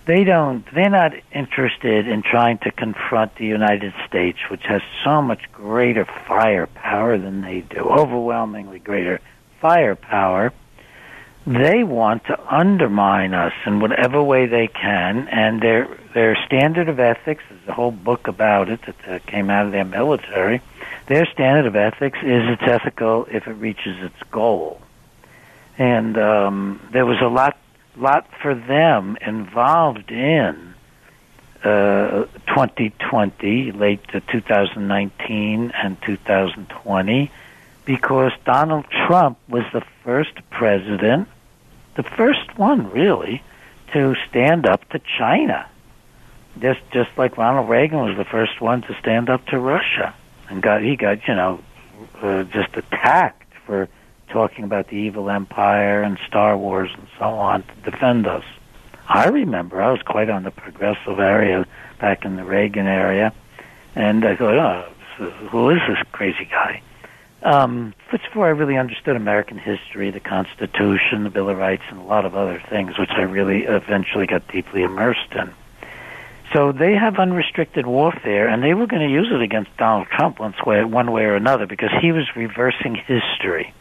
[0.05, 0.65] They don't.
[0.73, 6.05] They're not interested in trying to confront the United States, which has so much greater
[6.05, 9.21] firepower than they do, overwhelmingly greater
[9.61, 10.53] firepower.
[11.47, 16.99] They want to undermine us in whatever way they can, and their their standard of
[16.99, 20.59] ethics is a whole book about it that uh, came out of their military.
[21.05, 24.81] Their standard of ethics is it's ethical if it reaches its goal,
[25.77, 27.55] and um, there was a lot
[27.95, 30.73] lot for them involved in
[31.63, 37.31] uh, 2020, late to 2019 and 2020,
[37.85, 41.29] because Donald Trump was the first president,
[41.97, 43.43] the first one really,
[43.91, 45.67] to stand up to China.
[46.59, 50.13] Just just like Ronald Reagan was the first one to stand up to Russia,
[50.49, 51.59] and got he got you know
[52.21, 53.89] uh, just attacked for
[54.29, 58.43] talking about the evil empire and Star Wars and so on to defend us.
[59.07, 61.65] I remember I was quite on the progressive area
[61.99, 63.33] back in the Reagan area,
[63.95, 66.81] and I thought, oh, who is this crazy guy?
[67.43, 71.99] Um, but before I really understood American history, the Constitution, the Bill of Rights, and
[71.99, 75.53] a lot of other things, which I really eventually got deeply immersed in.
[76.53, 80.39] So they have unrestricted warfare, and they were going to use it against Donald Trump
[80.39, 83.73] one way, one way or another because he was reversing history.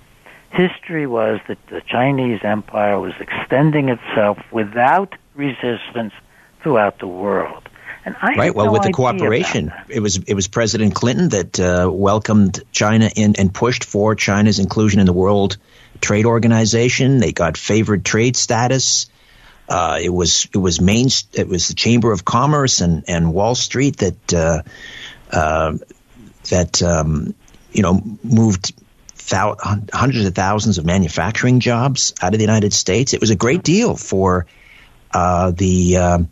[0.50, 6.12] History was that the Chinese empire was extending itself without resistance
[6.62, 7.68] throughout the world.
[8.06, 8.54] Right.
[8.54, 13.10] Well, no with the cooperation, it was it was President Clinton that uh, welcomed China
[13.14, 15.56] in and pushed for China's inclusion in the World
[16.00, 17.18] Trade Organization.
[17.18, 19.06] They got favored trade status.
[19.68, 23.56] Uh, it was it was main it was the Chamber of Commerce and, and Wall
[23.56, 24.62] Street that uh,
[25.32, 25.76] uh,
[26.50, 27.34] that um,
[27.72, 28.72] you know moved
[29.28, 29.56] thou-
[29.92, 33.14] hundreds of thousands of manufacturing jobs out of the United States.
[33.14, 34.46] It was a great deal for
[35.12, 36.26] uh, the.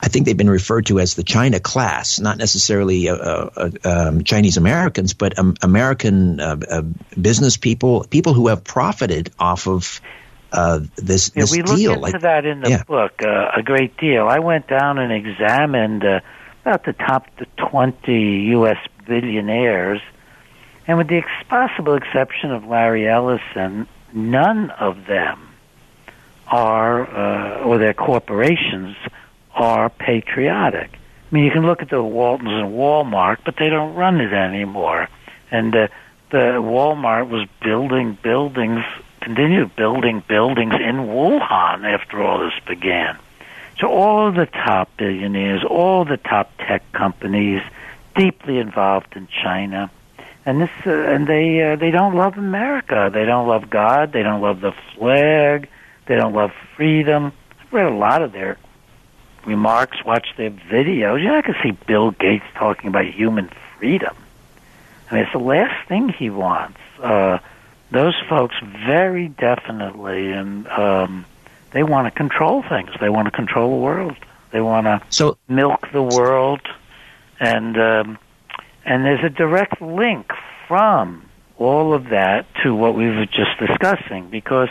[0.00, 4.24] I think they've been referred to as the China class, not necessarily uh, uh, um,
[4.24, 6.82] Chinese Americans, but um, American uh, uh,
[7.20, 10.00] business people, people who have profited off of
[10.52, 11.92] uh, this, Yeah, this we look deal.
[11.92, 12.82] into like, that in the yeah.
[12.84, 14.28] book uh, a great deal.
[14.28, 16.20] I went down and examined uh,
[16.62, 17.26] about the top
[17.56, 18.12] 20
[18.50, 18.78] U.S.
[19.06, 20.00] billionaires,
[20.86, 25.48] and with the ex- possible exception of Larry Ellison, none of them
[26.46, 28.96] are, uh, or their corporations,
[29.54, 30.90] are patriotic.
[30.92, 34.32] I mean, you can look at the Waltons and Walmart, but they don't run it
[34.32, 35.08] anymore.
[35.50, 35.88] And uh,
[36.30, 38.84] the Walmart was building buildings,
[39.20, 43.18] continued building buildings in Wuhan after all this began.
[43.80, 47.62] So all the top billionaires, all the top tech companies,
[48.14, 49.90] deeply involved in China,
[50.46, 53.10] and this, uh, and they uh, they don't love America.
[53.12, 54.12] They don't love God.
[54.12, 55.68] They don't love the flag.
[56.06, 57.32] They don't love freedom.
[57.60, 58.58] I've read a lot of their
[59.46, 61.22] remarks, watched their videos.
[61.22, 64.16] You're not going to see Bill Gates talking about human freedom.
[65.10, 66.78] I mean, it's the last thing he wants.
[67.00, 67.38] Uh,
[67.90, 68.54] those folks
[68.86, 71.24] very definitely, and um,
[71.72, 72.90] they want to control things.
[73.00, 74.16] They want to control the world.
[74.50, 76.60] They want to so milk the world,
[77.40, 78.18] and um,
[78.84, 80.32] and there's a direct link
[80.66, 81.28] from
[81.58, 84.68] all of that to what we were just discussing because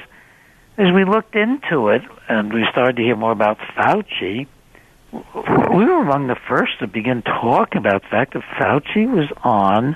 [0.78, 4.48] as we looked into it and we started to hear more about Fauci,
[5.14, 9.96] we were among the first to begin talking about the fact that Fauci was on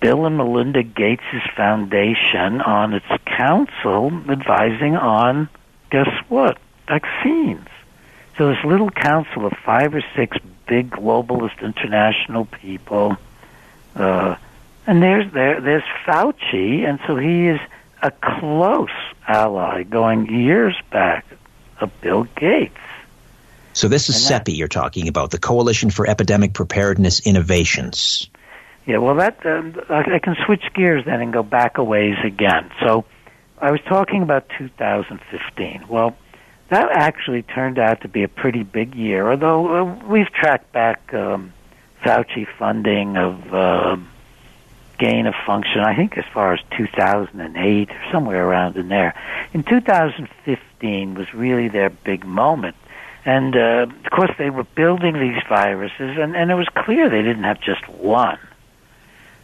[0.00, 1.22] Bill and Melinda Gates'
[1.56, 5.48] foundation on its council advising on,
[5.90, 7.68] guess what, vaccines.
[8.38, 13.16] So this little council of five or six big globalist international people,
[13.94, 14.36] uh,
[14.86, 17.60] and there's there there's Fauci, and so he is
[18.02, 18.88] a close
[19.28, 21.26] ally going years back
[21.80, 22.78] of Bill Gates.
[23.72, 28.28] So this is CEPI you're talking about, the Coalition for Epidemic Preparedness Innovations.
[28.86, 32.16] Yeah, well, that um, I I can switch gears then and go back a ways
[32.24, 32.70] again.
[32.82, 33.04] So,
[33.58, 35.84] I was talking about 2015.
[35.88, 36.16] Well,
[36.70, 39.30] that actually turned out to be a pretty big year.
[39.30, 41.52] Although uh, we've tracked back um,
[42.02, 43.96] Fauci funding of uh,
[44.98, 49.14] gain of function, I think as far as 2008 or somewhere around in there.
[49.52, 52.76] In 2015 was really their big moment.
[53.24, 57.22] And uh, of course, they were building these viruses, and, and it was clear they
[57.22, 58.38] didn't have just one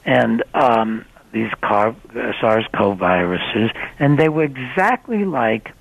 [0.06, 5.72] and um, these car- uh, SARS-CoV viruses, and they were exactly like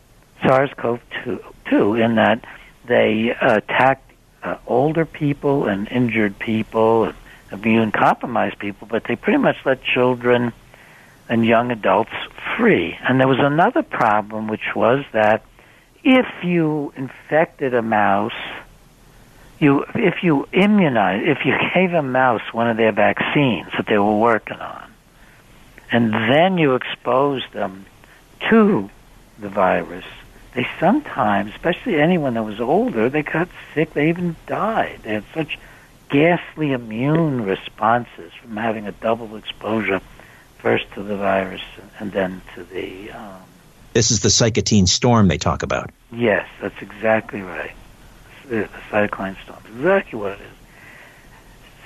[0.42, 2.44] SARS-CoV-2 in that
[2.88, 4.12] they uh, attacked
[4.44, 7.16] uh, older people and injured people and
[7.52, 10.52] immune-compromised people, but they pretty much let children
[11.30, 12.12] and young adults
[12.58, 12.98] free.
[13.08, 15.44] And there was another problem, which was that
[16.06, 18.32] if you infected a mouse
[19.60, 23.98] you if you immunize if you gave a mouse one of their vaccines that they
[23.98, 24.94] were working on
[25.92, 27.86] and then you exposed them
[28.40, 28.90] to
[29.40, 30.06] the virus
[30.54, 35.00] they sometimes especially anyone that was older they got sick they even died.
[35.04, 35.58] They had such
[36.10, 40.02] ghastly immune responses from having a double exposure
[40.60, 41.62] first to the virus
[42.00, 43.42] and then to the um,
[43.96, 45.90] This is the cytokine storm they talk about.
[46.12, 47.72] yes that's exactly right
[48.50, 49.60] the cytokine storm.
[49.76, 50.48] Exactly what it is.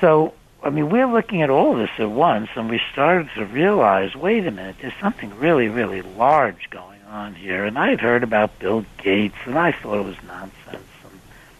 [0.01, 4.15] So, I mean, we're looking at all this at once, and we started to realize,
[4.15, 7.65] wait a minute, there's something really, really large going on here.
[7.65, 10.87] And I had heard about Bill Gates, and I thought it was nonsense.
[11.03, 11.19] And,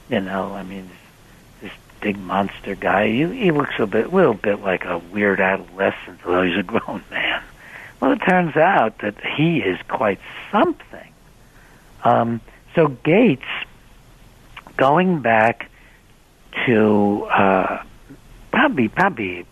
[0.10, 0.90] you know, I mean,
[1.62, 5.40] this, this big monster guy, he, he looks a bit, little bit like a weird
[5.40, 7.44] adolescent, although he's a grown man.
[8.00, 10.20] Well, it turns out that he is quite
[10.52, 11.14] something.
[12.04, 12.42] Um,
[12.76, 13.44] so Gates
[14.78, 15.70] going back
[16.66, 17.84] to uh,
[18.52, 19.46] probably probably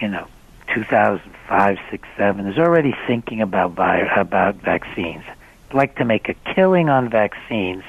[0.00, 0.26] you know
[0.74, 3.72] 2005, six, seven is already thinking about
[4.16, 5.24] about vaccines.
[5.72, 7.82] Like to make a killing on vaccines,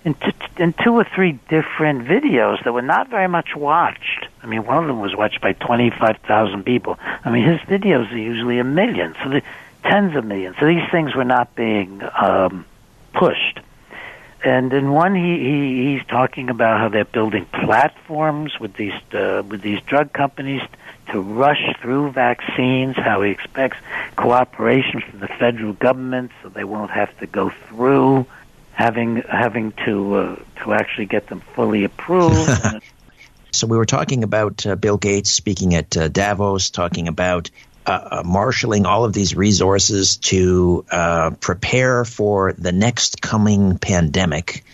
[0.09, 4.27] in, t- in two or three different videos that were not very much watched.
[4.43, 6.99] I mean, one of them was watched by 25,000 people.
[6.99, 9.43] I mean, his videos are usually a million, so the
[9.83, 10.57] tens of millions.
[10.59, 12.65] So these things were not being um,
[13.13, 13.61] pushed.
[14.43, 19.43] And in one, he, he he's talking about how they're building platforms with these uh,
[19.47, 20.63] with these drug companies
[21.11, 22.97] to rush through vaccines.
[22.97, 23.79] How he expects
[24.17, 28.27] cooperation from the federal government so they won't have to go through
[28.79, 32.51] having having to uh, to actually get them fully approved.
[33.51, 37.51] So we were talking about uh, Bill Gates speaking at uh, Davos, talking about
[37.87, 44.65] uh, uh, marshaling all of these resources to uh, prepare for the next coming pandemic.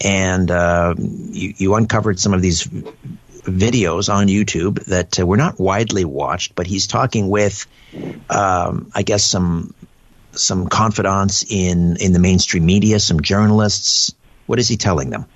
[0.00, 6.54] And you, you uncovered some of these videos on YouTube that were not widely watched,
[6.54, 7.66] but he's talking with,
[8.30, 9.74] um, I guess, some
[10.36, 14.14] some confidants in in the mainstream media, some journalists.
[14.46, 15.26] What is he telling them?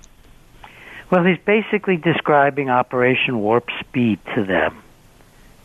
[1.09, 4.81] Well, he's basically describing Operation Warp Speed to them,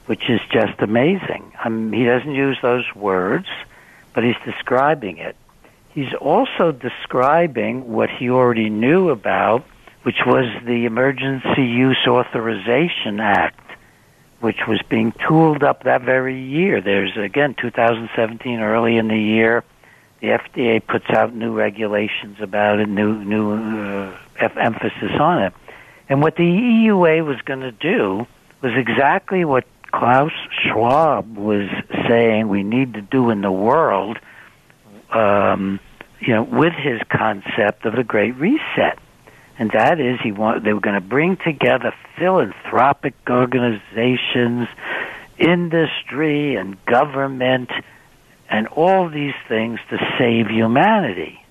[0.07, 1.53] which is just amazing.
[1.63, 3.47] I mean, he doesn't use those words,
[4.13, 5.37] but he's describing it.
[5.91, 9.65] He's also describing what he already knew about,
[10.03, 13.66] which was the Emergency Use Authorization Act,
[14.41, 16.81] which was being tooled up that very year.
[16.81, 19.65] There's, again, 2017, early in the year,
[20.21, 25.53] the FDA puts out new regulations about it, new new uh, f- emphasis on it.
[26.09, 28.27] And what the EUA was going to do
[28.63, 30.33] was exactly what Klaus
[30.63, 31.69] Schwab was
[32.09, 34.19] saying we need to do in the world.
[35.11, 35.81] Um,
[36.21, 38.99] you know, with his concept of the Great Reset,
[39.59, 44.69] and that is he want they were going to bring together philanthropic organizations,
[45.39, 47.71] industry, and government
[48.49, 51.43] and all these things to save humanity.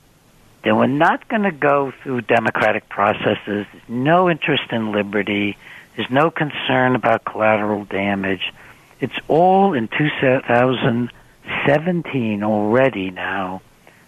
[0.64, 3.68] They were not going to go through democratic processes.
[3.88, 5.58] No interest in liberty.
[5.95, 8.51] There's no concern about collateral damage.
[8.99, 13.62] It's all in 2017 already now,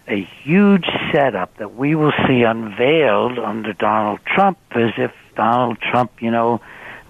[0.08, 6.22] a huge setup that we will see unveiled under Donald Trump as if Donald Trump,
[6.22, 6.60] you know,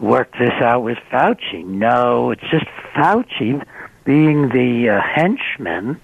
[0.01, 1.64] worked this out with Fauci.
[1.64, 3.64] No, it's just Fauci
[4.05, 6.01] being the uh, henchman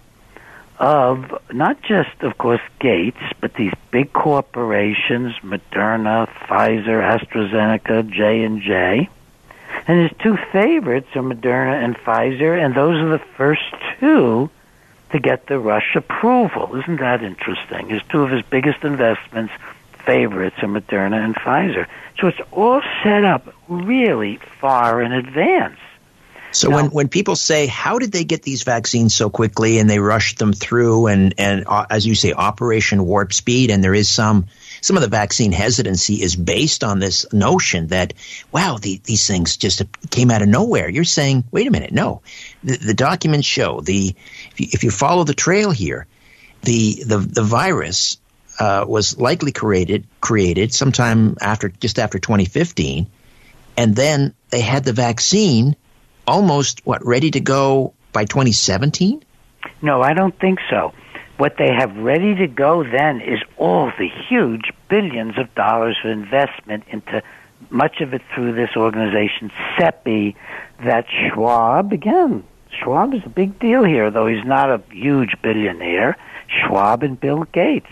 [0.79, 8.61] of not just, of course, Gates, but these big corporations, Moderna, Pfizer, AstraZeneca, J and
[8.61, 9.09] J,
[9.87, 13.63] and his two favorites are Moderna and Pfizer, and those are the first
[14.01, 14.51] two
[15.15, 16.75] to get the rush approval.
[16.75, 17.89] Isn't that interesting?
[17.89, 19.53] His two of his biggest investments,
[20.05, 21.87] favorites, are Moderna and Pfizer.
[22.19, 25.79] So it's all set up really far in advance.
[26.51, 30.01] So when, when people say, how did they get these vaccines so quickly and they
[30.01, 34.09] rushed them through and, and uh, as you say, Operation Warp Speed, and there is
[34.09, 34.47] some,
[34.85, 38.13] some of the vaccine hesitancy is based on this notion that,
[38.53, 40.91] wow, the, these things just came out of nowhere.
[40.91, 42.21] You're saying, wait a minute, no.
[42.63, 44.15] The, the documents show, the,
[44.53, 46.07] if you, if you follow the trail here,
[46.65, 48.19] the, the, the virus
[48.61, 53.07] uh, was likely created, created sometime after, just after 2015,
[53.79, 55.77] and then they had the vaccine
[56.27, 59.25] almost what ready to go by 2017?
[59.81, 60.93] No, I don't think so.
[61.37, 66.11] What they have ready to go then is all the huge billions of dollars of
[66.11, 67.23] investment into
[67.71, 70.37] much of it through this organization, CEPI,
[70.85, 76.17] that Schwab, again, Schwab is a big deal here, though he's not a huge billionaire.
[76.49, 77.91] Schwab and Bill Gates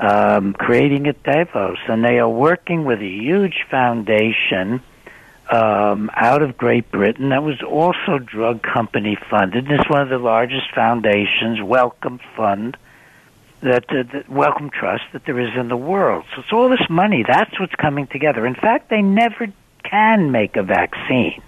[0.00, 4.82] um, creating at Davos, and they are working with a huge foundation
[5.50, 9.70] um, out of Great Britain that was also drug company funded.
[9.70, 12.76] It's one of the largest foundations, Wellcome Fund,
[13.60, 16.24] that, uh, that Wellcome Trust that there is in the world.
[16.34, 17.24] So it's all this money.
[17.26, 18.46] That's what's coming together.
[18.46, 19.48] In fact, they never
[19.82, 21.42] can make a vaccine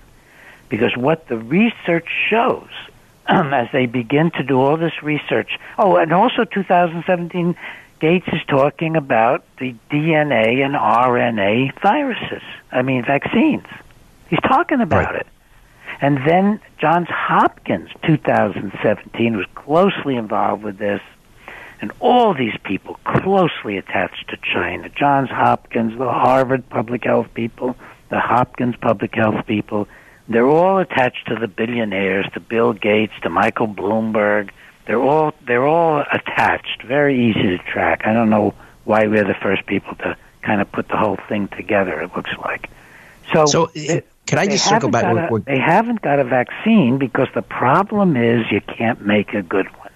[0.68, 2.70] because what the research shows
[3.26, 5.59] as they begin to do all this research.
[5.78, 7.55] Oh, and also 2017,
[8.01, 12.42] Gates is talking about the DNA and RNA viruses.
[12.72, 13.66] I mean, vaccines.
[14.31, 15.20] He's talking about right.
[15.20, 15.26] it.
[16.01, 21.03] And then Johns Hopkins, 2017, was closely involved with this
[21.81, 24.89] and all these people closely attached to China.
[24.89, 27.76] Johns Hopkins, the Harvard public health people,
[28.11, 29.89] the Hopkins public health people,
[30.28, 34.51] they're all attached to the billionaires, to Bill Gates, to Michael Bloomberg.
[34.87, 36.83] They're all they're all attached.
[36.83, 38.03] Very easy to track.
[38.05, 38.55] I don't know
[38.85, 42.01] why we're the first people to kind of put the whole thing together.
[42.01, 42.70] It looks like.
[43.33, 45.05] So, so it, can I just circle back?
[45.05, 49.66] A, they haven't got a vaccine because the problem is you can't make a good
[49.76, 49.91] one.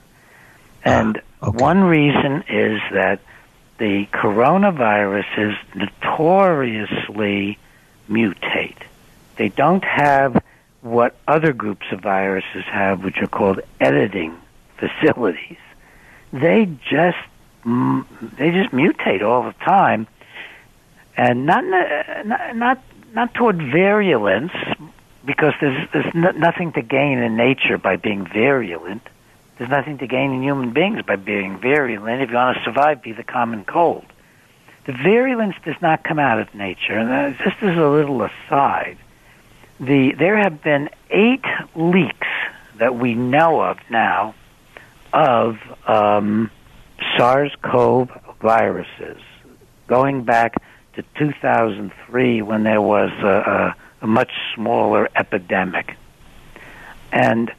[0.84, 1.62] Ah, and Okay.
[1.62, 3.20] One reason is that
[3.76, 7.58] the coronaviruses notoriously
[8.08, 8.78] mutate.
[9.36, 10.42] They don't have
[10.80, 14.38] what other groups of viruses have, which are called editing
[14.78, 15.58] facilities.
[16.32, 17.18] They just
[17.64, 20.06] they just mutate all the time,
[21.16, 22.82] and not not not,
[23.14, 24.52] not toward virulence,
[25.24, 29.02] because there's there's nothing to gain in nature by being virulent.
[29.56, 32.22] There's nothing to gain in human beings by being virulent.
[32.22, 34.04] If you want to survive, be the common cold.
[34.86, 36.98] The virulence does not come out of nature.
[36.98, 38.98] And just as a little aside,
[39.80, 41.44] the there have been eight
[41.74, 42.26] leaks
[42.78, 44.34] that we know of now
[45.12, 46.50] of um,
[47.16, 48.10] SARS-CoV
[48.40, 49.22] viruses,
[49.86, 50.56] going back
[50.96, 55.96] to 2003 when there was a, a, a much smaller epidemic,
[57.12, 57.52] and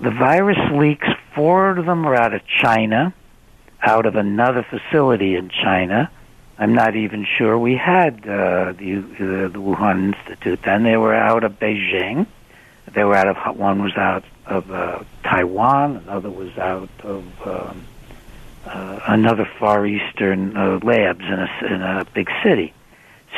[0.00, 3.14] the virus leaks, four of them are out of China,
[3.82, 6.10] out of another facility in China.
[6.58, 10.84] I'm not even sure we had uh, the, uh, the Wuhan Institute then.
[10.84, 12.26] They were out of Beijing.
[12.92, 17.84] They were out of one was out of uh, Taiwan, another was out of um,
[18.66, 22.72] uh, another Far Eastern uh, labs in a, in a big city.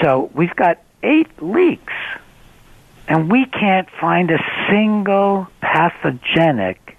[0.00, 1.92] So we've got eight leaks
[3.06, 6.96] and we can't find a single pathogenic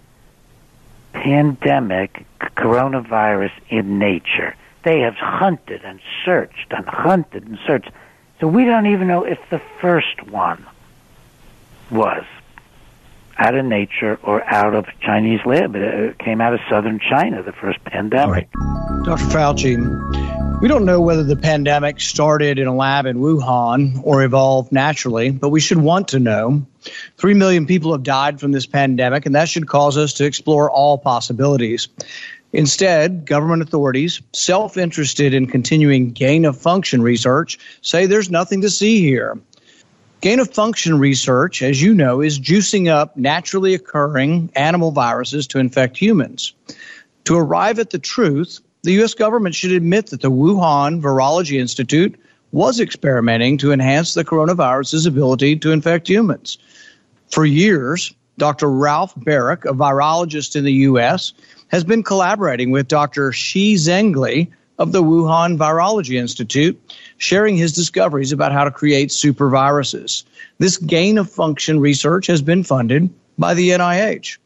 [1.14, 4.56] pandemic coronavirus in nature.
[4.84, 7.92] They have hunted and searched and hunted and searched.
[8.40, 10.66] So we don't even know if the first one
[11.92, 12.24] was
[13.40, 15.76] out of nature or out of Chinese lab.
[15.76, 18.52] It came out of southern China, the first pandemic.
[18.52, 19.24] Dr.
[19.26, 24.74] Fauci, we don't know whether the pandemic started in a lab in Wuhan or evolved
[24.74, 26.66] naturally, but we should want to know.
[27.18, 30.70] Three million people have died from this pandemic, and that should cause us to explore
[30.70, 31.88] all possibilities.
[32.52, 38.70] Instead, government authorities, self interested in continuing gain of function research, say there's nothing to
[38.70, 39.40] see here.
[40.22, 45.60] Gain of function research, as you know, is juicing up naturally occurring animal viruses to
[45.60, 46.54] infect humans.
[47.24, 49.14] To arrive at the truth, the U.S.
[49.14, 52.20] government should admit that the Wuhan Virology Institute
[52.52, 56.58] was experimenting to enhance the coronavirus's ability to infect humans.
[57.30, 58.70] For years, Dr.
[58.70, 61.32] Ralph Baric, a virologist in the U.S.,
[61.68, 63.32] has been collaborating with Dr.
[63.32, 64.50] Shi Zhengli
[64.80, 66.82] of the Wuhan Virology Institute,
[67.20, 70.24] sharing his discoveries about how to create superviruses.
[70.58, 74.40] This gain of function research has been funded by the NIH.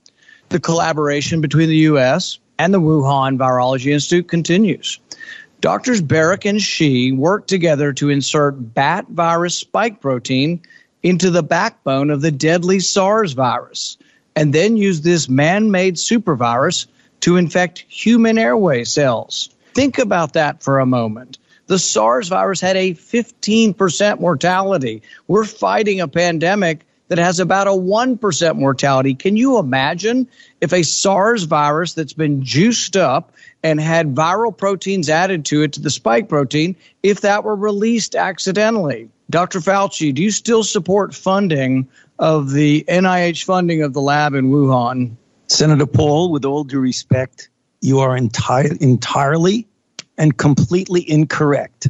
[0.50, 5.00] The collaboration between the U.S., and the Wuhan Virology Institute continues.
[5.62, 10.62] Doctors Baric and Shi worked together to insert bat virus spike protein
[11.02, 13.98] into the backbone of the deadly SARS virus,
[14.36, 16.88] and then use this man made supervirus
[17.22, 19.50] to infect human airway cells.
[19.74, 21.38] Think about that for a moment.
[21.74, 25.02] The SARS virus had a 15% mortality.
[25.28, 29.16] We're fighting a pandemic that has about a 1% mortality.
[29.16, 30.28] Can you imagine
[30.62, 33.32] if a SARS virus that's been juiced up
[33.64, 38.14] and had viral proteins added to it to the spike protein, if that were released
[38.14, 39.10] accidentally?
[39.32, 39.60] Dr.
[39.60, 41.88] Fauci, do you still support funding
[42.20, 45.16] of the NIH funding of the lab in Wuhan?
[45.48, 47.50] Senator Paul, with all due respect,
[47.82, 49.68] you are enti- entirely
[50.18, 51.90] and completely incorrect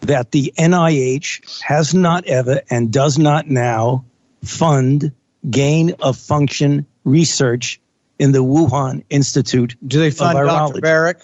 [0.00, 4.04] that the NIH has not ever and does not now
[4.44, 5.12] fund
[5.48, 7.80] gain of function research
[8.18, 9.76] in the Wuhan Institute.
[9.86, 10.80] Do they fund Dr.
[10.80, 11.22] Baric?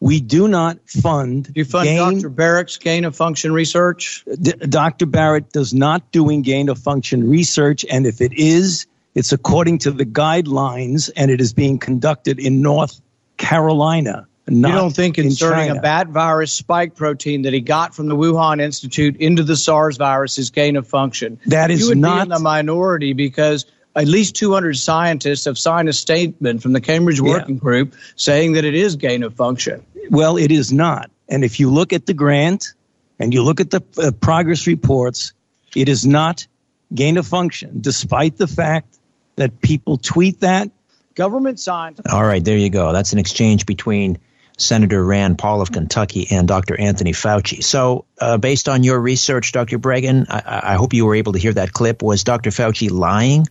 [0.00, 1.44] We do not fund.
[1.44, 2.30] Do you fund gain, Dr.
[2.30, 4.24] Baric's gain of function research?
[4.40, 5.06] D- Dr.
[5.06, 9.92] Barrett does not doing gain of function research, and if it is, it's according to
[9.92, 13.00] the guidelines, and it is being conducted in North
[13.36, 14.26] Carolina.
[14.48, 18.16] You don't think inserting in a bat virus spike protein that he got from the
[18.16, 21.38] Wuhan Institute into the SARS virus is gain of function?
[21.46, 25.58] That is you would not be in the minority because at least 200 scientists have
[25.58, 29.84] signed a statement from the Cambridge Working Group saying that it is gain of function.
[30.10, 31.10] Well, it is not.
[31.28, 32.74] And if you look at the grant
[33.18, 35.32] and you look at the uh, progress reports,
[35.76, 36.46] it is not
[36.94, 38.98] gain of function, despite the fact
[39.36, 40.70] that people tweet that.
[41.14, 42.00] Government signed.
[42.10, 42.92] All right, there you go.
[42.92, 44.18] That's an exchange between
[44.58, 46.78] Senator Rand Paul of Kentucky and Dr.
[46.78, 47.62] Anthony Fauci.
[47.64, 49.78] So, uh, based on your research, Dr.
[49.78, 52.02] Breggin, I, I hope you were able to hear that clip.
[52.02, 52.50] Was Dr.
[52.50, 53.46] Fauci lying?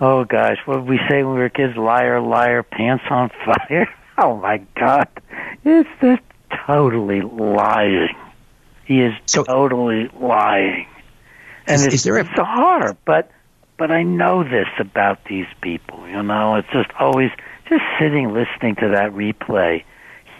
[0.00, 1.76] Oh gosh, what did we say when we were kids?
[1.76, 3.86] Liar, liar, pants on fire.
[4.16, 5.08] Oh my God,
[5.64, 6.22] it's just
[6.66, 8.08] totally lying.
[8.86, 10.86] He is So- totally lying,
[11.66, 12.96] and Is- it's, is there a- it's hard.
[13.04, 13.30] But
[13.76, 16.08] but I know this about these people.
[16.08, 17.30] You know, it's just always
[17.68, 19.84] just sitting listening to that replay.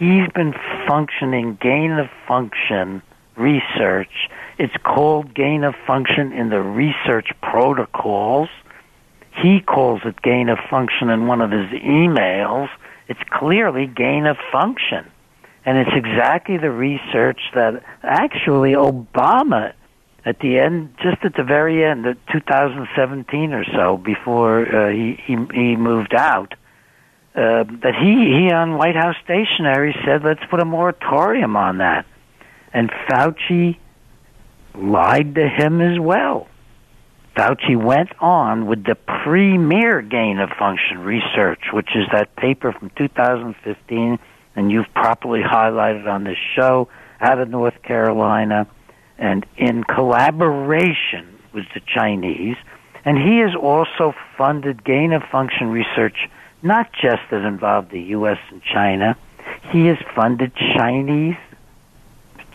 [0.01, 0.55] He's been
[0.87, 3.03] functioning gain of function
[3.35, 4.31] research.
[4.57, 8.49] It's called gain of function in the research protocols.
[9.43, 12.69] He calls it gain of function in one of his emails.
[13.09, 15.05] It's clearly gain of function.
[15.65, 19.73] And it's exactly the research that actually Obama,
[20.25, 25.19] at the end, just at the very end of 2017 or so, before uh, he,
[25.23, 26.55] he he moved out,
[27.35, 32.05] uh, that he he on White House stationery said, "Let's put a moratorium on that."
[32.73, 33.77] And Fauci
[34.75, 36.47] lied to him as well.
[37.35, 42.89] Fauci went on with the premier gain of function research, which is that paper from
[42.97, 44.19] 2015,
[44.55, 46.89] and you've properly highlighted on this show
[47.21, 48.67] out of North Carolina,
[49.17, 52.57] and in collaboration with the Chinese.
[53.05, 56.29] And he has also funded gain of function research,
[56.63, 58.39] not just that involved the U.S.
[58.49, 59.17] and China.
[59.71, 61.37] He has funded Chinese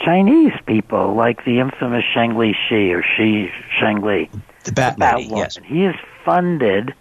[0.01, 4.31] Chinese people like the infamous Sheng Li Shi or Shi Sheng Li.
[4.65, 5.45] The Bat Bat Lady, woman.
[5.45, 5.59] yes.
[5.65, 5.95] He has
[6.25, 6.95] funded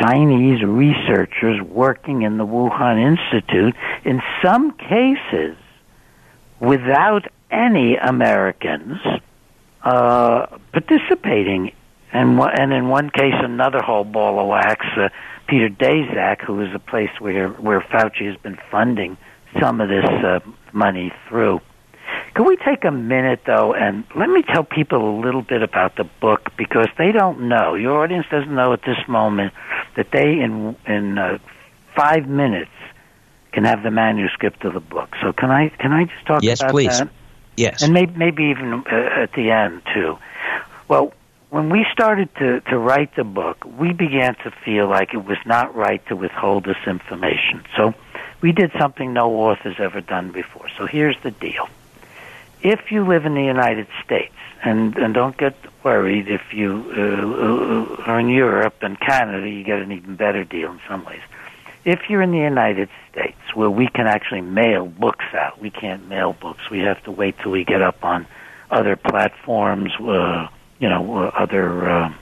[0.00, 3.74] Chinese researchers working in the Wuhan Institute,
[4.04, 5.56] in some cases
[6.60, 8.98] without any Americans
[9.82, 11.72] uh, participating.
[12.12, 15.08] And, one- and in one case, another whole ball of wax, uh,
[15.46, 19.16] Peter Daszak, who is a place where, where Fauci has been funding
[19.60, 20.40] some of this uh,
[20.72, 21.60] money through.
[22.34, 25.96] Can we take a minute, though, and let me tell people a little bit about
[25.96, 27.74] the book because they don't know.
[27.74, 29.52] Your audience doesn't know at this moment
[29.96, 31.38] that they, in in uh,
[31.96, 32.70] five minutes,
[33.52, 35.14] can have the manuscript of the book.
[35.22, 36.98] So can I can I just talk Yes, about please.
[36.98, 37.08] that?
[37.56, 37.82] Yes.
[37.82, 40.16] and maybe maybe even uh, at the end too.
[40.86, 41.12] Well,
[41.50, 45.38] when we started to to write the book, we began to feel like it was
[45.46, 47.64] not right to withhold this information.
[47.76, 47.94] So
[48.40, 50.68] we did something no author's ever done before.
[50.76, 51.68] So here's the deal:
[52.62, 58.02] if you live in the United States, and and don't get worried if you uh,
[58.02, 61.22] uh, are in Europe and Canada, you get an even better deal in some ways.
[61.84, 66.06] If you're in the United States, where we can actually mail books out, we can't
[66.08, 66.68] mail books.
[66.68, 68.26] We have to wait till we get up on
[68.70, 70.48] other platforms, uh,
[70.78, 72.14] you know, other uh,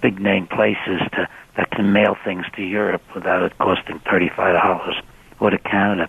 [0.00, 4.54] big name places to that can mail things to Europe without it costing thirty five
[4.54, 4.96] dollars,
[5.40, 6.08] or to Canada.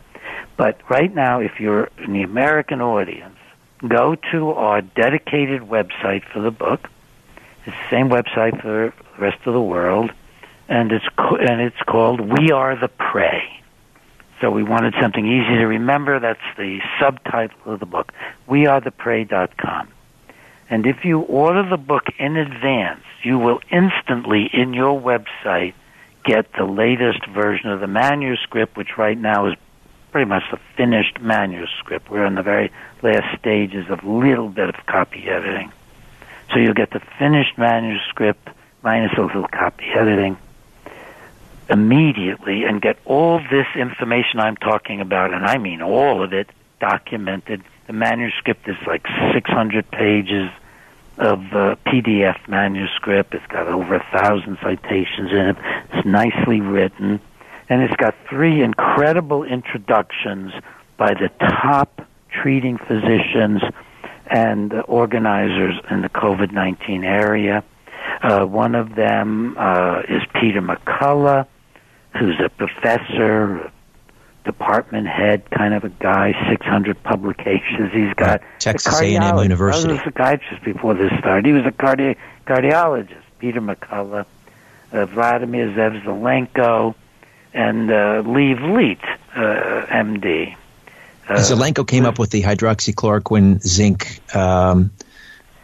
[0.57, 3.37] But right now, if you're in the American audience,
[3.87, 6.89] go to our dedicated website for the book.
[7.65, 10.11] It's the same website for the rest of the world,
[10.67, 13.59] and it's and it's called "We Are the Prey."
[14.41, 16.19] So we wanted something easy to remember.
[16.19, 18.11] That's the subtitle of the book.
[18.49, 19.87] WeAreThePrey.com.
[20.73, 25.75] And if you order the book in advance, you will instantly in your website
[26.25, 29.53] get the latest version of the manuscript, which right now is
[30.11, 32.09] pretty much the finished manuscript.
[32.09, 32.71] We're in the very
[33.03, 35.71] last stages of a little bit of copy editing.
[36.51, 38.49] So you'll get the finished manuscript
[38.81, 40.37] minus a little copy editing
[41.69, 46.49] immediately and get all this information I'm talking about, and I mean all of it,
[46.79, 47.61] documented.
[47.85, 49.05] The manuscript is like
[49.35, 50.49] 600 pages
[51.17, 53.33] of uh, PDF manuscript.
[53.33, 55.57] It's got over a thousand citations in it.
[55.91, 57.19] It's nicely written,
[57.69, 60.53] and it's got three incredible introductions
[60.97, 63.61] by the top treating physicians
[64.27, 67.63] and organizers in the COVID 19 area.
[68.21, 71.45] Uh, one of them uh, is Peter McCullough,
[72.19, 73.71] who's a professor,
[74.43, 77.91] department head kind of a guy, 600 publications.
[77.93, 79.37] He's got Texas a A&M.
[79.37, 79.89] University.
[79.89, 81.45] I was a psychiatrist before this started.
[81.45, 83.21] He was a cardi- cardiologist.
[83.39, 84.25] Peter McCullough,
[84.93, 86.95] uh, Vladimir Zev Zelenko,
[87.53, 89.03] and uh, Lee Vliet,
[89.35, 90.55] uh, MD.
[91.27, 94.91] Uh, Zelenko came up with the hydroxychloroquine zinc um,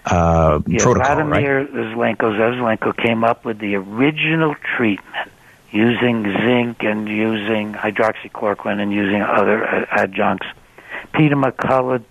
[0.06, 1.42] uh, yeah, protocol, right?
[1.42, 5.32] Vladimir Zelenko, Zev Zelenko came up with the original treatment
[5.72, 10.48] using zinc and using hydroxychloroquine and using other uh, adjuncts.
[11.14, 12.04] Peter McCullough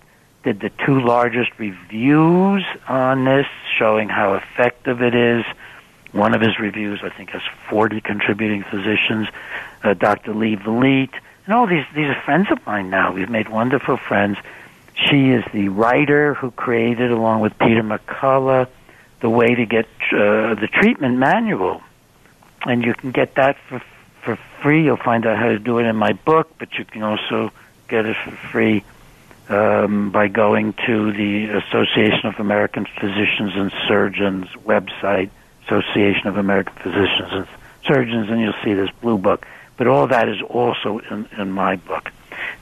[0.45, 3.47] did the two largest reviews on this,
[3.77, 5.45] showing how effective it is.
[6.13, 9.29] One of his reviews, I think, has 40 contributing physicians.
[9.83, 10.35] Uh, Dr.
[10.35, 11.11] Lee Vliet,
[11.45, 13.13] and all these these are friends of mine now.
[13.13, 14.39] We've made wonderful friends.
[14.95, 18.69] She is the writer who created, along with Peter McCullough,
[19.21, 21.81] the way to get uh, the treatment manual,
[22.67, 23.83] and you can get that for
[24.23, 24.85] for free.
[24.85, 27.51] You'll find out how to do it in my book, but you can also
[27.89, 28.85] get it for free
[29.49, 35.31] um, by going to the Association of American Physicians and Surgeons website,
[35.67, 37.49] Association of American Physicians and
[37.85, 39.47] Surgeons, and you'll see this blue book.
[39.77, 42.11] But all that is also in, in my book.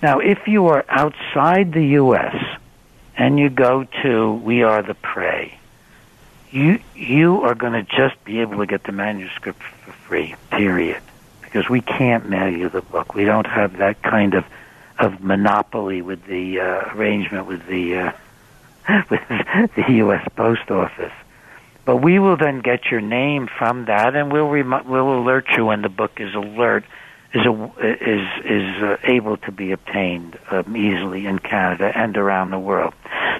[0.02, 2.36] Now, if you are outside the U.S.
[3.16, 5.58] and you go to We Are the Prey,
[6.56, 10.34] you you are going to just be able to get the manuscript for free.
[10.50, 11.02] Period.
[11.42, 13.14] Because we can't mail you the book.
[13.14, 14.44] We don't have that kind of
[14.98, 18.12] of monopoly with the uh, arrangement with the
[18.88, 19.20] uh, with
[19.76, 20.26] the U.S.
[20.36, 21.12] Post Office.
[21.84, 25.66] But we will then get your name from that, and we'll rem- we'll alert you
[25.66, 26.84] when the book is alert
[27.34, 27.52] is a,
[27.84, 32.94] is is uh, able to be obtained um, easily in Canada and around the world.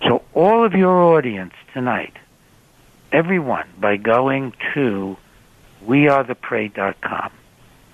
[0.06, 2.12] So all of your audience tonight,
[3.12, 5.16] everyone, by going to
[5.84, 7.30] wearetheprey.com,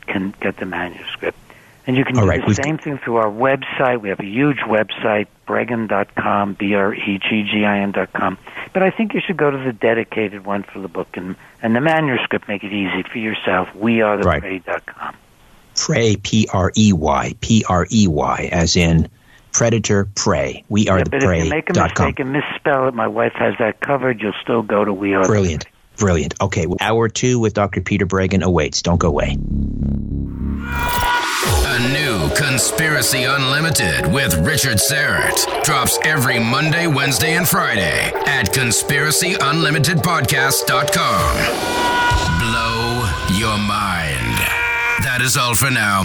[0.07, 1.39] can get the manuscript.
[1.87, 4.01] And you can All do right, the same thing through our website.
[4.01, 8.39] We have a huge website, breggin.com, B-R-E-G-G-I-N dot com.
[8.73, 11.75] But I think you should go to the dedicated one for the book and, and
[11.75, 12.47] the manuscript.
[12.47, 13.69] Make it easy for yourself.
[13.75, 15.17] Wearetheprey.com.
[15.75, 19.09] Prey, P R E Y, P R E Y, as in
[19.53, 20.65] predator, prey.
[20.69, 22.07] We are Yeah, the but if you make a prey.com.
[22.07, 24.21] mistake and misspell it, my wife has that covered.
[24.21, 25.67] You'll still go to We Are the Brilliant.
[25.99, 26.35] Brilliant.
[26.41, 27.81] Okay, well, hour two with Dr.
[27.83, 28.83] Peter Breggin awaits.
[28.83, 29.37] Don't go away.
[31.65, 41.37] A new Conspiracy Unlimited with Richard Syrett drops every Monday, Wednesday, and Friday at conspiracyunlimitedpodcast.com.
[42.41, 43.05] Blow
[43.39, 44.39] your mind.
[45.05, 46.05] That is all for now.